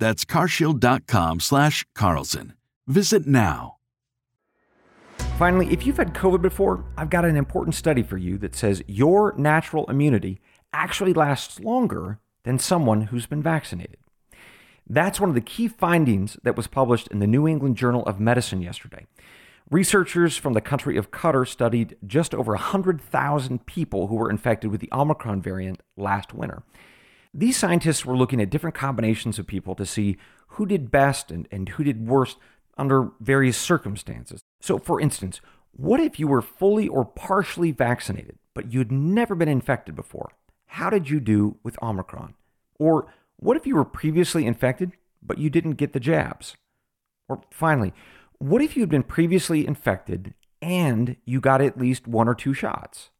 That's 0.00 0.24
carshield.com 0.24 1.38
slash 1.38 1.86
Carlson. 1.94 2.54
Visit 2.88 3.26
now. 3.26 3.76
Finally, 5.38 5.72
if 5.72 5.86
you've 5.86 5.96
had 5.96 6.12
COVID 6.12 6.42
before, 6.42 6.84
I've 6.96 7.08
got 7.08 7.24
an 7.24 7.36
important 7.36 7.74
study 7.74 8.02
for 8.02 8.18
you 8.18 8.36
that 8.38 8.56
says 8.56 8.82
your 8.86 9.34
natural 9.38 9.88
immunity 9.88 10.40
actually 10.72 11.14
lasts 11.14 11.60
longer 11.60 12.18
than 12.44 12.58
someone 12.58 13.02
who's 13.02 13.26
been 13.26 13.42
vaccinated. 13.42 13.98
That's 14.88 15.20
one 15.20 15.28
of 15.28 15.34
the 15.34 15.40
key 15.40 15.68
findings 15.68 16.36
that 16.42 16.56
was 16.56 16.66
published 16.66 17.06
in 17.08 17.20
the 17.20 17.26
New 17.26 17.46
England 17.46 17.76
Journal 17.76 18.04
of 18.06 18.18
Medicine 18.18 18.60
yesterday. 18.60 19.06
Researchers 19.70 20.36
from 20.36 20.54
the 20.54 20.60
country 20.60 20.96
of 20.96 21.10
Qatar 21.10 21.46
studied 21.46 21.96
just 22.04 22.34
over 22.34 22.52
100,000 22.52 23.66
people 23.66 24.08
who 24.08 24.16
were 24.16 24.30
infected 24.30 24.70
with 24.70 24.80
the 24.80 24.88
Omicron 24.92 25.40
variant 25.40 25.80
last 25.96 26.34
winter. 26.34 26.64
These 27.32 27.56
scientists 27.56 28.04
were 28.04 28.16
looking 28.16 28.40
at 28.40 28.50
different 28.50 28.74
combinations 28.74 29.38
of 29.38 29.46
people 29.46 29.74
to 29.76 29.86
see 29.86 30.16
who 30.48 30.66
did 30.66 30.90
best 30.90 31.30
and, 31.30 31.46
and 31.50 31.68
who 31.70 31.84
did 31.84 32.08
worst 32.08 32.38
under 32.76 33.10
various 33.20 33.56
circumstances. 33.56 34.40
So, 34.60 34.78
for 34.78 35.00
instance, 35.00 35.40
what 35.72 36.00
if 36.00 36.18
you 36.18 36.26
were 36.26 36.42
fully 36.42 36.88
or 36.88 37.04
partially 37.04 37.70
vaccinated, 37.70 38.38
but 38.54 38.72
you'd 38.72 38.90
never 38.90 39.34
been 39.34 39.48
infected 39.48 39.94
before? 39.94 40.32
How 40.66 40.90
did 40.90 41.08
you 41.08 41.20
do 41.20 41.56
with 41.62 41.80
Omicron? 41.82 42.34
Or 42.78 43.12
what 43.36 43.56
if 43.56 43.66
you 43.66 43.76
were 43.76 43.84
previously 43.84 44.46
infected, 44.46 44.92
but 45.22 45.38
you 45.38 45.50
didn't 45.50 45.72
get 45.72 45.92
the 45.92 46.00
jabs? 46.00 46.56
Or 47.28 47.42
finally, 47.50 47.92
what 48.38 48.62
if 48.62 48.76
you 48.76 48.82
had 48.82 48.90
been 48.90 49.02
previously 49.02 49.66
infected 49.66 50.34
and 50.60 51.16
you 51.24 51.40
got 51.40 51.60
at 51.60 51.78
least 51.78 52.08
one 52.08 52.28
or 52.28 52.34
two 52.34 52.54
shots? 52.54 53.10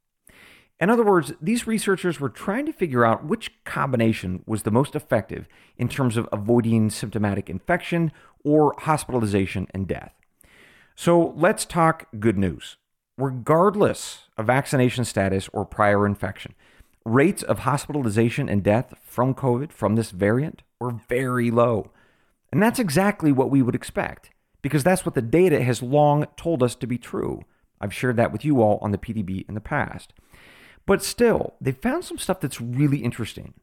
In 0.80 0.88
other 0.88 1.04
words, 1.04 1.34
these 1.42 1.66
researchers 1.66 2.18
were 2.18 2.30
trying 2.30 2.64
to 2.64 2.72
figure 2.72 3.04
out 3.04 3.24
which 3.24 3.52
combination 3.64 4.42
was 4.46 4.62
the 4.62 4.70
most 4.70 4.96
effective 4.96 5.46
in 5.76 5.88
terms 5.88 6.16
of 6.16 6.28
avoiding 6.32 6.88
symptomatic 6.88 7.50
infection 7.50 8.12
or 8.42 8.74
hospitalization 8.78 9.66
and 9.74 9.86
death. 9.86 10.14
So 10.96 11.34
let's 11.36 11.66
talk 11.66 12.08
good 12.18 12.38
news. 12.38 12.78
Regardless 13.18 14.28
of 14.38 14.46
vaccination 14.46 15.04
status 15.04 15.50
or 15.52 15.66
prior 15.66 16.06
infection, 16.06 16.54
rates 17.04 17.42
of 17.42 17.60
hospitalization 17.60 18.48
and 18.48 18.62
death 18.62 18.94
from 19.02 19.34
COVID, 19.34 19.72
from 19.72 19.96
this 19.96 20.10
variant, 20.10 20.62
were 20.80 20.90
very 20.90 21.50
low. 21.50 21.90
And 22.50 22.62
that's 22.62 22.78
exactly 22.78 23.32
what 23.32 23.50
we 23.50 23.60
would 23.60 23.74
expect, 23.74 24.30
because 24.62 24.82
that's 24.82 25.04
what 25.04 25.14
the 25.14 25.22
data 25.22 25.62
has 25.62 25.82
long 25.82 26.26
told 26.38 26.62
us 26.62 26.74
to 26.76 26.86
be 26.86 26.96
true. 26.96 27.42
I've 27.80 27.94
shared 27.94 28.16
that 28.16 28.32
with 28.32 28.44
you 28.44 28.62
all 28.62 28.78
on 28.80 28.90
the 28.90 28.98
PDB 28.98 29.46
in 29.46 29.54
the 29.54 29.60
past. 29.60 30.14
But 30.86 31.02
still, 31.02 31.54
they 31.60 31.72
found 31.72 32.04
some 32.04 32.18
stuff 32.18 32.40
that's 32.40 32.60
really 32.60 32.98
interesting. 32.98 33.54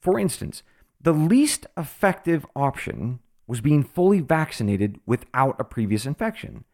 For 0.00 0.18
instance, 0.18 0.62
the 1.00 1.12
least 1.12 1.66
effective 1.76 2.44
option 2.54 3.20
was 3.46 3.60
being 3.60 3.82
fully 3.82 4.20
vaccinated 4.20 5.00
without 5.06 5.56
a 5.58 5.64
previous 5.64 6.04
infection. 6.04 6.64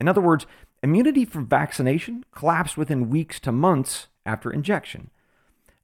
In 0.00 0.08
other 0.08 0.20
words, 0.20 0.46
immunity 0.82 1.24
from 1.24 1.46
vaccination 1.46 2.24
collapsed 2.32 2.76
within 2.76 3.08
weeks 3.08 3.38
to 3.40 3.52
months 3.52 4.08
after 4.26 4.50
injection. 4.50 5.10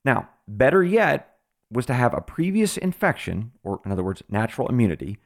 Now, 0.04 0.30
better 0.48 0.82
yet 0.82 1.36
was 1.70 1.86
to 1.86 1.94
have 1.94 2.12
a 2.12 2.20
previous 2.20 2.76
infection, 2.76 3.52
or 3.62 3.80
in 3.84 3.92
other 3.92 4.02
words, 4.02 4.22
natural 4.28 4.68
immunity, 4.68 5.18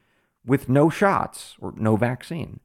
with 0.45 0.69
no 0.69 0.91
shots 0.91 1.57
or 1.59 1.73
no 1.77 1.97
vaccine. 1.97 2.61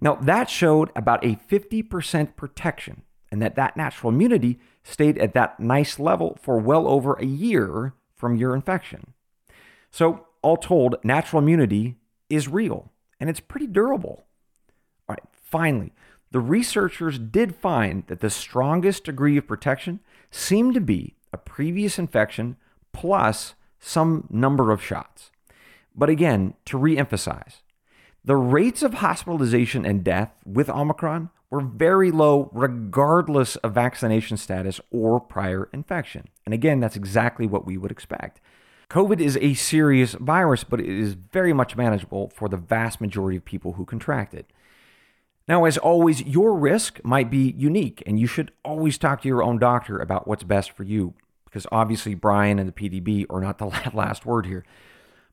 Now, 0.00 0.14
that 0.14 0.48
showed 0.48 0.90
about 0.96 1.24
a 1.24 1.36
50% 1.36 2.36
protection, 2.36 3.02
and 3.32 3.40
that 3.40 3.56
that 3.56 3.76
natural 3.76 4.12
immunity 4.12 4.60
stayed 4.84 5.16
at 5.18 5.32
that 5.32 5.58
nice 5.58 5.98
level 5.98 6.38
for 6.40 6.58
well 6.58 6.86
over 6.86 7.14
a 7.14 7.24
year 7.24 7.94
from 8.14 8.36
your 8.36 8.54
infection. 8.54 9.14
So, 9.90 10.26
all 10.42 10.58
told, 10.58 10.96
natural 11.02 11.42
immunity 11.42 11.96
is 12.28 12.46
real 12.46 12.92
and 13.18 13.30
it's 13.30 13.40
pretty 13.40 13.66
durable. 13.66 14.24
All 15.08 15.14
right, 15.14 15.24
finally, 15.32 15.92
the 16.30 16.40
researchers 16.40 17.18
did 17.18 17.56
find 17.56 18.06
that 18.08 18.20
the 18.20 18.30
strongest 18.30 19.04
degree 19.04 19.36
of 19.36 19.46
protection 19.46 20.00
seemed 20.30 20.74
to 20.74 20.80
be 20.80 21.16
a 21.32 21.38
previous 21.38 21.98
infection 21.98 22.56
plus 22.92 23.54
some 23.80 24.26
number 24.30 24.70
of 24.70 24.82
shots. 24.82 25.30
But 25.94 26.10
again, 26.10 26.54
to 26.66 26.78
reemphasize, 26.78 27.62
the 28.24 28.36
rates 28.36 28.82
of 28.82 28.94
hospitalization 28.94 29.84
and 29.84 30.04
death 30.04 30.32
with 30.44 30.70
Omicron 30.70 31.30
were 31.50 31.60
very 31.60 32.10
low, 32.10 32.50
regardless 32.52 33.56
of 33.56 33.74
vaccination 33.74 34.36
status 34.36 34.80
or 34.90 35.20
prior 35.20 35.68
infection. 35.72 36.28
And 36.46 36.54
again, 36.54 36.80
that's 36.80 36.96
exactly 36.96 37.46
what 37.46 37.66
we 37.66 37.76
would 37.76 37.90
expect. 37.90 38.40
COVID 38.88 39.20
is 39.20 39.36
a 39.38 39.54
serious 39.54 40.12
virus, 40.14 40.64
but 40.64 40.80
it 40.80 40.88
is 40.88 41.14
very 41.14 41.52
much 41.52 41.76
manageable 41.76 42.28
for 42.28 42.48
the 42.48 42.56
vast 42.56 43.00
majority 43.00 43.36
of 43.36 43.44
people 43.44 43.72
who 43.72 43.84
contract 43.84 44.34
it. 44.34 44.50
Now, 45.48 45.64
as 45.64 45.76
always, 45.76 46.22
your 46.22 46.54
risk 46.54 47.00
might 47.02 47.30
be 47.30 47.54
unique, 47.56 48.02
and 48.06 48.20
you 48.20 48.26
should 48.26 48.52
always 48.64 48.96
talk 48.96 49.22
to 49.22 49.28
your 49.28 49.42
own 49.42 49.58
doctor 49.58 49.98
about 49.98 50.28
what's 50.28 50.44
best 50.44 50.72
for 50.72 50.84
you, 50.84 51.14
because 51.44 51.66
obviously 51.72 52.14
Brian 52.14 52.58
and 52.58 52.68
the 52.68 52.72
PDB 52.72 53.26
are 53.28 53.40
not 53.40 53.58
the 53.58 53.66
last 53.94 54.24
word 54.24 54.46
here. 54.46 54.64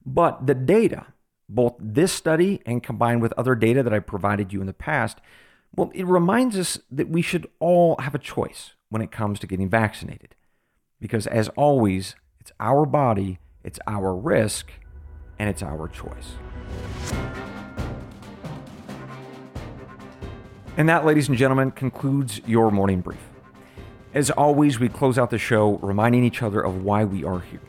But 0.05 0.47
the 0.47 0.55
data, 0.55 1.07
both 1.49 1.75
this 1.79 2.13
study 2.13 2.61
and 2.65 2.83
combined 2.83 3.21
with 3.21 3.33
other 3.33 3.55
data 3.55 3.81
that 3.83 3.93
I 3.93 3.99
provided 3.99 4.53
you 4.53 4.61
in 4.61 4.67
the 4.67 4.73
past, 4.73 5.19
well, 5.75 5.91
it 5.93 6.05
reminds 6.05 6.57
us 6.57 6.79
that 6.91 7.09
we 7.09 7.21
should 7.21 7.47
all 7.59 7.95
have 7.99 8.15
a 8.15 8.19
choice 8.19 8.73
when 8.89 9.01
it 9.01 9.11
comes 9.11 9.39
to 9.39 9.47
getting 9.47 9.69
vaccinated. 9.69 10.35
Because 10.99 11.27
as 11.27 11.49
always, 11.49 12.15
it's 12.39 12.51
our 12.59 12.85
body, 12.85 13.39
it's 13.63 13.79
our 13.87 14.15
risk, 14.15 14.71
and 15.39 15.49
it's 15.49 15.63
our 15.63 15.87
choice. 15.87 16.33
And 20.77 20.87
that, 20.87 21.05
ladies 21.05 21.27
and 21.27 21.37
gentlemen, 21.37 21.71
concludes 21.71 22.41
your 22.45 22.71
morning 22.71 23.01
brief. 23.01 23.19
As 24.13 24.31
always, 24.31 24.79
we 24.79 24.89
close 24.89 25.17
out 25.17 25.29
the 25.29 25.37
show 25.37 25.77
reminding 25.77 26.23
each 26.23 26.41
other 26.41 26.61
of 26.61 26.83
why 26.83 27.05
we 27.05 27.23
are 27.23 27.39
here, 27.39 27.61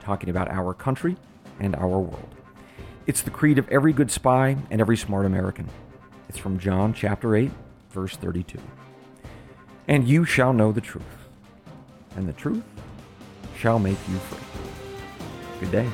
talking 0.00 0.28
about 0.28 0.48
our 0.48 0.74
country 0.74 1.16
and 1.60 1.74
our 1.76 1.98
world. 1.98 2.37
It's 3.08 3.22
the 3.22 3.30
creed 3.30 3.56
of 3.56 3.66
every 3.70 3.94
good 3.94 4.10
spy 4.10 4.58
and 4.70 4.82
every 4.82 4.98
smart 4.98 5.24
American. 5.24 5.66
It's 6.28 6.36
from 6.36 6.58
John 6.58 6.92
chapter 6.92 7.34
8, 7.34 7.50
verse 7.88 8.14
32. 8.14 8.58
And 9.88 10.06
you 10.06 10.26
shall 10.26 10.52
know 10.52 10.72
the 10.72 10.82
truth, 10.82 11.04
and 12.16 12.28
the 12.28 12.34
truth 12.34 12.62
shall 13.56 13.78
make 13.78 13.96
you 14.10 14.18
free. 14.18 14.38
Good 15.58 15.70
day. 15.72 15.90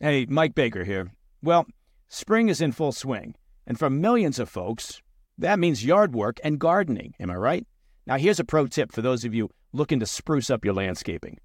Hey, 0.00 0.24
Mike 0.30 0.54
Baker 0.54 0.84
here. 0.84 1.12
Well, 1.42 1.66
spring 2.08 2.48
is 2.48 2.62
in 2.62 2.72
full 2.72 2.92
swing, 2.92 3.34
and 3.66 3.78
for 3.78 3.90
millions 3.90 4.38
of 4.38 4.48
folks, 4.48 5.02
that 5.36 5.58
means 5.58 5.84
yard 5.84 6.14
work 6.14 6.40
and 6.42 6.58
gardening. 6.58 7.12
Am 7.20 7.30
I 7.30 7.34
right? 7.34 7.66
Now, 8.06 8.16
here's 8.18 8.40
a 8.40 8.44
pro 8.44 8.66
tip 8.66 8.90
for 8.90 9.00
those 9.00 9.24
of 9.24 9.34
you 9.34 9.50
looking 9.72 10.00
to 10.00 10.06
spruce 10.06 10.50
up 10.50 10.64
your 10.64 10.74
landscaping. 10.74 11.38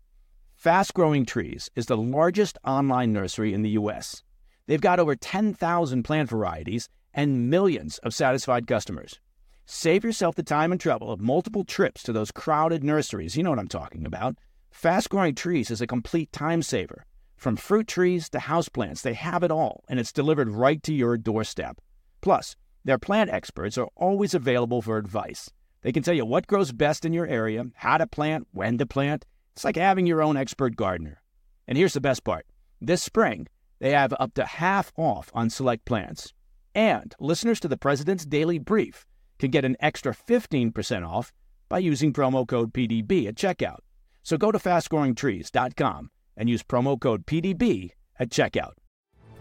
Fast 0.55 0.95
Growing 0.95 1.23
Trees 1.23 1.69
is 1.75 1.85
the 1.85 1.97
largest 1.97 2.57
online 2.65 3.13
nursery 3.13 3.53
in 3.53 3.61
the 3.61 3.69
U.S. 3.71 4.23
They've 4.65 4.81
got 4.81 4.99
over 4.99 5.15
10,000 5.15 6.03
plant 6.03 6.29
varieties 6.29 6.89
and 7.13 7.49
millions 7.49 7.99
of 7.99 8.15
satisfied 8.15 8.65
customers. 8.65 9.19
Save 9.67 10.03
yourself 10.03 10.33
the 10.35 10.41
time 10.41 10.71
and 10.71 10.81
trouble 10.81 11.11
of 11.11 11.21
multiple 11.21 11.63
trips 11.63 12.01
to 12.03 12.13
those 12.13 12.31
crowded 12.31 12.83
nurseries. 12.83 13.37
You 13.37 13.43
know 13.43 13.51
what 13.51 13.59
I'm 13.59 13.67
talking 13.67 14.05
about. 14.05 14.35
Fast 14.71 15.09
Growing 15.09 15.35
Trees 15.35 15.69
is 15.69 15.81
a 15.81 15.87
complete 15.87 16.31
time 16.31 16.63
saver. 16.63 17.05
From 17.35 17.55
fruit 17.55 17.87
trees 17.87 18.29
to 18.29 18.39
houseplants, 18.39 19.03
they 19.03 19.13
have 19.13 19.43
it 19.43 19.51
all, 19.51 19.83
and 19.87 19.99
it's 19.99 20.11
delivered 20.11 20.49
right 20.49 20.81
to 20.81 20.93
your 20.93 21.17
doorstep. 21.17 21.79
Plus, 22.21 22.55
their 22.83 22.97
plant 22.97 23.29
experts 23.29 23.77
are 23.77 23.89
always 23.95 24.33
available 24.33 24.81
for 24.81 24.97
advice. 24.97 25.51
They 25.81 25.91
can 25.91 26.03
tell 26.03 26.13
you 26.13 26.25
what 26.25 26.47
grows 26.47 26.71
best 26.71 27.05
in 27.05 27.13
your 27.13 27.27
area, 27.27 27.65
how 27.75 27.97
to 27.97 28.07
plant, 28.07 28.47
when 28.51 28.77
to 28.77 28.85
plant. 28.85 29.25
It's 29.53 29.63
like 29.63 29.75
having 29.75 30.05
your 30.05 30.21
own 30.21 30.37
expert 30.37 30.75
gardener. 30.75 31.21
And 31.67 31.77
here's 31.77 31.93
the 31.93 32.01
best 32.01 32.23
part 32.23 32.45
this 32.81 33.01
spring, 33.01 33.47
they 33.79 33.91
have 33.91 34.13
up 34.19 34.33
to 34.35 34.45
half 34.45 34.91
off 34.97 35.31
on 35.33 35.49
select 35.49 35.85
plants. 35.85 36.33
And 36.75 37.15
listeners 37.19 37.59
to 37.61 37.67
the 37.67 37.77
President's 37.77 38.25
Daily 38.25 38.59
Brief 38.59 39.05
can 39.39 39.51
get 39.51 39.65
an 39.65 39.75
extra 39.79 40.13
15% 40.13 41.07
off 41.07 41.33
by 41.69 41.79
using 41.79 42.13
promo 42.13 42.47
code 42.47 42.73
PDB 42.73 43.27
at 43.27 43.35
checkout. 43.35 43.79
So 44.23 44.37
go 44.37 44.51
to 44.51 44.59
fastgrowingtrees.com 44.59 46.11
and 46.35 46.49
use 46.49 46.63
promo 46.63 46.99
code 46.99 47.25
PDB 47.25 47.91
at 48.19 48.29
checkout. 48.29 48.73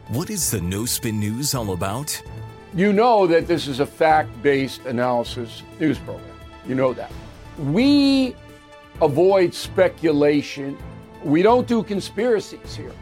What 0.08 0.30
is 0.30 0.50
the 0.50 0.60
No 0.60 0.86
Spin 0.86 1.18
News 1.18 1.54
all 1.54 1.72
about? 1.72 2.22
You 2.74 2.92
know 2.92 3.26
that 3.26 3.48
this 3.48 3.66
is 3.66 3.80
a 3.80 3.86
fact 3.86 4.30
based 4.42 4.84
analysis 4.86 5.62
news 5.80 5.98
program. 5.98 6.25
You 6.68 6.74
know 6.74 6.92
that. 6.92 7.12
We 7.58 8.34
avoid 9.00 9.54
speculation. 9.54 10.76
We 11.22 11.42
don't 11.42 11.66
do 11.66 11.82
conspiracies 11.82 12.74
here. 12.74 12.92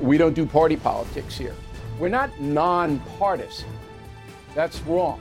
We 0.00 0.18
don't 0.18 0.34
do 0.34 0.46
party 0.46 0.76
politics 0.76 1.36
here. 1.36 1.54
We're 1.98 2.08
not 2.08 2.40
nonpartisan. 2.40 3.68
That's 4.54 4.80
wrong. 4.82 5.20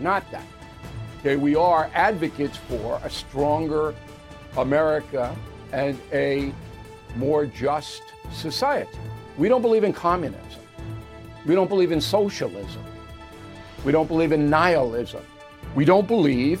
Not 0.00 0.30
that. 0.30 0.44
Okay, 1.20 1.36
we 1.36 1.56
are 1.56 1.90
advocates 1.94 2.56
for 2.56 3.00
a 3.02 3.10
stronger 3.10 3.94
America 4.56 5.34
and 5.72 5.98
a 6.12 6.52
more 7.16 7.46
just 7.46 8.02
society. 8.32 8.98
We 9.36 9.48
don't 9.48 9.62
believe 9.62 9.84
in 9.84 9.92
communism. 9.92 10.62
We 11.46 11.54
don't 11.54 11.68
believe 11.68 11.92
in 11.92 12.00
socialism. 12.00 12.84
We 13.84 13.92
don't 13.92 14.06
believe 14.06 14.32
in 14.32 14.50
nihilism. 14.50 15.24
We 15.74 15.84
don't 15.84 16.06
believe 16.06 16.60